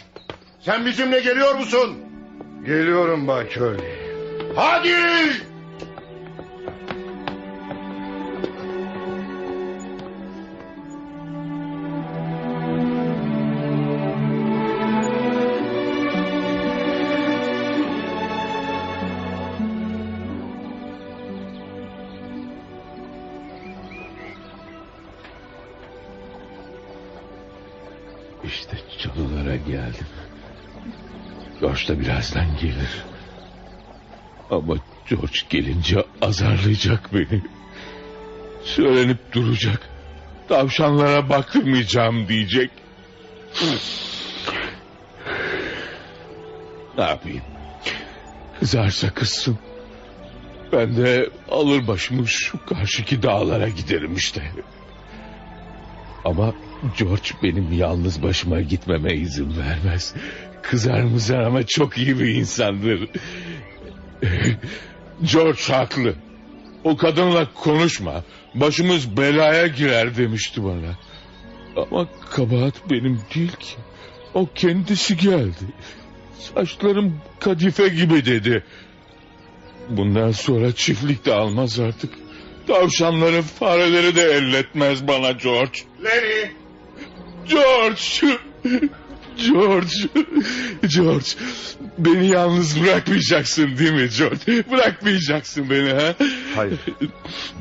Sen 0.61 0.85
bizimle 0.85 1.19
geliyor 1.19 1.55
musun? 1.55 1.97
Geliyorum 2.65 3.27
Bay 3.27 3.49
Curly. 3.49 3.95
Hadi. 4.55 4.95
Geldim. 29.67 30.07
George 31.61 31.87
da 31.87 31.99
birazdan 31.99 32.57
gelir. 32.61 33.05
Ama 34.51 34.75
George 35.09 35.39
gelince 35.49 36.05
azarlayacak 36.21 37.13
beni. 37.13 37.41
Söylenip 38.63 39.33
duracak. 39.33 39.89
Tavşanlara 40.47 41.29
baktırmayacağım 41.29 42.27
diyecek. 42.27 42.71
ne 46.97 47.03
yapayım? 47.03 47.41
Kızarsa 48.59 49.13
kızsın. 49.13 49.59
Ben 50.71 50.97
de 50.97 51.29
alır 51.51 51.87
başımı 51.87 52.27
şu 52.27 52.65
karşıki 52.65 53.23
dağlara 53.23 53.69
giderim 53.69 54.15
işte. 54.15 54.51
Ama 56.25 56.53
George 56.97 57.29
benim 57.43 57.73
yalnız 57.73 58.23
başıma 58.23 58.61
gitmeme 58.61 59.13
izin 59.13 59.57
vermez. 59.57 60.13
Kızar 60.61 61.01
mızar 61.03 61.39
ama 61.39 61.65
çok 61.65 61.97
iyi 61.97 62.19
bir 62.19 62.27
insandır. 62.27 63.09
George 65.33 65.61
haklı. 65.67 66.15
O 66.83 66.97
kadınla 66.97 67.53
konuşma. 67.53 68.23
Başımız 68.55 69.17
belaya 69.17 69.67
girer 69.67 70.17
demişti 70.17 70.63
bana. 70.63 70.97
Ama 71.75 72.07
kabahat 72.31 72.89
benim 72.89 73.21
değil 73.35 73.51
ki. 73.51 73.75
O 74.33 74.49
kendisi 74.55 75.17
geldi. 75.17 75.65
Saçlarım 76.39 77.21
kadife 77.39 77.87
gibi 77.87 78.25
dedi. 78.25 78.63
Bundan 79.89 80.31
sonra 80.31 80.71
çiftlik 80.71 81.25
de 81.25 81.33
almaz 81.33 81.79
artık. 81.79 82.13
Tavşanları 82.67 83.41
fareleri 83.41 84.15
de 84.15 84.21
elletmez 84.21 85.07
bana 85.07 85.31
George. 85.31 85.79
Lenny. 86.03 86.64
George! 87.49 88.37
George! 89.37 90.09
George! 90.95 91.27
Beni 91.97 92.27
yalnız 92.27 92.83
bırakmayacaksın 92.83 93.77
değil 93.77 93.93
mi 93.93 94.09
George? 94.17 94.71
Bırakmayacaksın 94.71 95.69
beni 95.69 95.89
ha? 95.89 96.15
Hayır, 96.55 96.79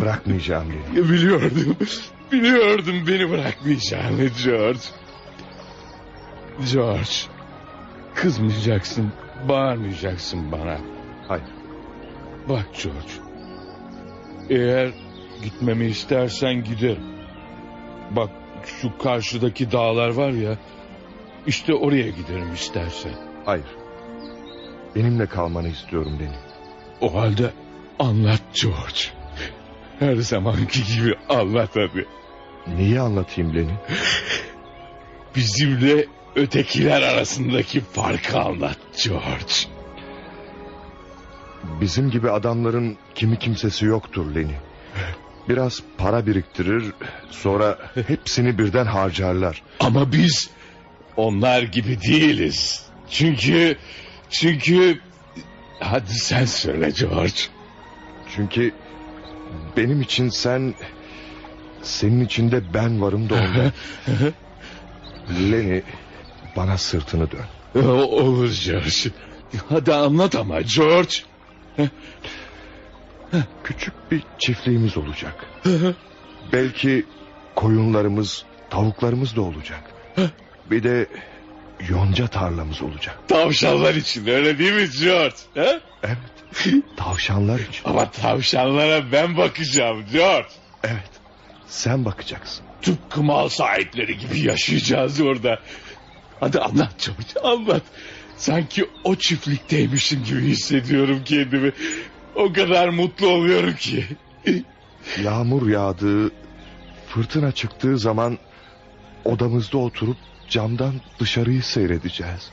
bırakmayacağım 0.01 0.68
Lenny. 0.70 1.11
Biliyordum. 1.11 1.76
Biliyordum 2.32 3.07
beni 3.07 3.30
bırakmayacağını 3.30 4.28
George. 4.45 4.80
George. 6.72 7.11
Kızmayacaksın, 8.14 9.12
bağırmayacaksın 9.49 10.53
bana. 10.53 10.78
Hayır. 11.28 11.45
Bak 12.49 12.66
George. 12.82 13.12
Eğer 14.51 14.93
gitmemi 15.43 15.87
istersen 15.87 16.64
giderim. 16.64 17.05
Bak 18.11 18.30
şu 18.67 18.99
karşıdaki 18.99 19.73
dağlar 19.73 20.09
var 20.09 20.31
ya. 20.31 20.59
İşte 21.47 21.75
oraya 21.75 22.09
giderim 22.11 22.55
istersen. 22.55 23.12
Hayır. 23.45 23.67
Benimle 24.95 25.27
kalmanı 25.27 25.69
istiyorum 25.69 26.19
Lenny. 26.21 26.37
O 27.01 27.15
halde 27.15 27.51
anlat 27.99 28.43
George. 28.62 29.01
Her 29.99 30.17
zamanki 30.17 30.85
gibi 30.97 31.15
anlat 31.29 31.71
hadi. 31.75 32.07
Neyi 32.67 33.01
anlatayım 33.01 33.55
Lenny? 33.55 33.73
Bizimle 35.37 36.07
ötekiler 36.37 37.03
arasındaki 37.03 37.81
farkı 37.81 38.39
anlat 38.41 38.79
George. 39.05 39.55
Bizim 41.81 42.11
gibi 42.11 42.31
adamların 42.31 42.97
kimi 43.15 43.39
kimsesi 43.39 43.85
yoktur 43.87 44.35
Lenny. 44.35 44.55
Biraz 45.49 45.80
para 45.99 46.26
biriktirir, 46.26 46.84
sonra 47.30 47.78
hepsini 48.07 48.59
birden 48.59 48.86
harcarlar. 48.86 49.62
Ama 49.80 50.12
biz 50.12 50.51
onlar 51.16 51.62
gibi 51.62 52.01
değiliz. 52.03 52.82
Çünkü 53.11 53.76
çünkü 54.30 55.01
hadi 55.80 56.12
sen 56.14 56.45
söyle 56.45 56.90
George. 57.01 57.40
Çünkü 58.36 58.72
benim 59.76 60.01
için 60.03 60.28
sen, 60.28 60.74
senin 61.82 62.24
içinde 62.24 62.74
ben 62.74 63.01
varım 63.03 63.30
da 63.30 63.34
ondan. 63.34 63.72
Lenny, 65.53 65.80
bana 66.57 66.78
sırtını 66.78 67.28
dön. 67.30 67.45
O- 67.88 67.88
Olur 68.22 68.61
George. 68.66 69.11
Hadi 69.68 69.95
anlat 69.95 70.34
ama 70.34 70.61
George. 70.61 71.14
Küçük 73.64 73.95
bir 74.11 74.22
çiftliğimiz 74.39 74.97
olacak. 74.97 75.47
Belki 76.53 77.05
koyunlarımız, 77.55 78.45
tavuklarımız 78.70 79.37
da 79.37 79.41
olacak. 79.43 79.82
Bir 80.70 80.82
de 80.82 81.07
yonca 81.89 82.26
tarlamız 82.26 82.82
olacak. 82.82 83.18
Tavşanlar 83.28 83.95
için 83.95 84.26
öyle 84.26 84.59
değil 84.59 84.72
mi 84.72 84.89
George? 85.01 85.37
He? 85.55 85.80
Evet, 86.03 86.18
tavşanlar 86.97 87.59
için. 87.59 87.82
Ama 87.85 88.11
tavşanlara 88.11 89.12
ben 89.12 89.37
bakacağım 89.37 90.05
George. 90.12 90.49
Evet, 90.85 91.11
sen 91.66 92.05
bakacaksın. 92.05 92.64
Tıpkı 92.82 93.22
mal 93.22 93.49
sahipleri 93.49 94.18
gibi 94.18 94.41
yaşayacağız 94.41 95.20
orada. 95.20 95.61
Hadi 96.41 96.61
anlat 96.61 97.07
George 97.07 97.49
anlat. 97.49 97.82
Sanki 98.37 98.85
o 99.05 99.16
çiftlikteymişim 99.16 100.24
gibi 100.24 100.41
hissediyorum 100.41 101.22
kendimi. 101.24 101.72
O 102.35 102.53
kadar 102.53 102.89
mutlu 102.89 103.26
oluyorum 103.28 103.74
ki. 103.74 104.05
Yağmur 105.22 105.68
yağdığı, 105.68 106.30
fırtına 107.09 107.53
çıktığı 107.53 107.99
zaman 107.99 108.39
odamızda 109.24 109.78
oturup 109.78 110.16
camdan 110.49 110.95
dışarıyı 111.18 111.62
seyredeceğiz. 111.62 112.51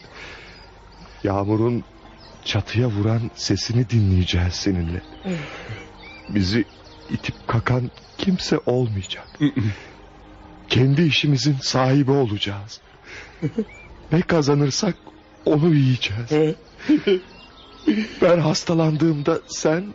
Yağmurun 1.23 1.83
çatıya 2.45 2.87
vuran 2.87 3.31
sesini 3.35 3.89
dinleyeceğiz 3.89 4.53
seninle. 4.53 5.01
Bizi 6.29 6.65
itip 7.09 7.47
kakan 7.47 7.91
kimse 8.17 8.59
olmayacak. 8.65 9.27
Kendi 10.69 11.01
işimizin 11.01 11.57
sahibi 11.61 12.11
olacağız. 12.11 12.81
Ne 14.11 14.21
kazanırsak 14.21 14.95
onu 15.45 15.73
yiyeceğiz. 15.75 16.55
Ben 18.21 18.39
hastalandığımda 18.39 19.39
sen, 19.47 19.85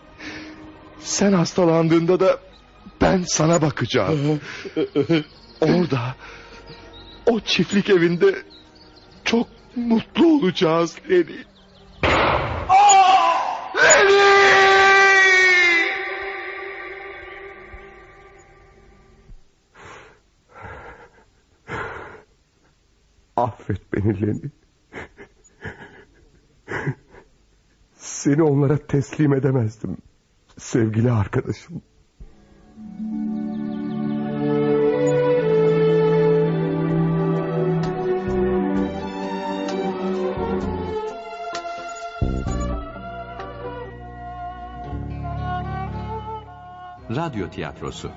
sen 1.01 1.33
hastalandığında 1.33 2.21
da 2.21 2.41
ben 3.01 3.25
sana 3.27 3.63
bakacağım. 3.63 4.41
Orada, 5.61 6.01
o 7.27 7.41
çiftlik 7.41 7.91
evinde 7.91 8.35
çok 9.25 9.47
mutlu 9.77 10.27
olacağız 10.27 10.97
Lenny. 11.11 11.43
Affet 23.37 23.93
beni 23.93 24.23
Lenny. 24.23 24.51
Seni 28.27 28.43
onlara 28.43 28.77
teslim 28.77 29.35
edemezdim. 29.35 29.97
Sevgili 30.59 31.13
arkadaşım. 31.13 31.83
Radyo 47.11 47.51
Tiyatrosu 47.51 48.11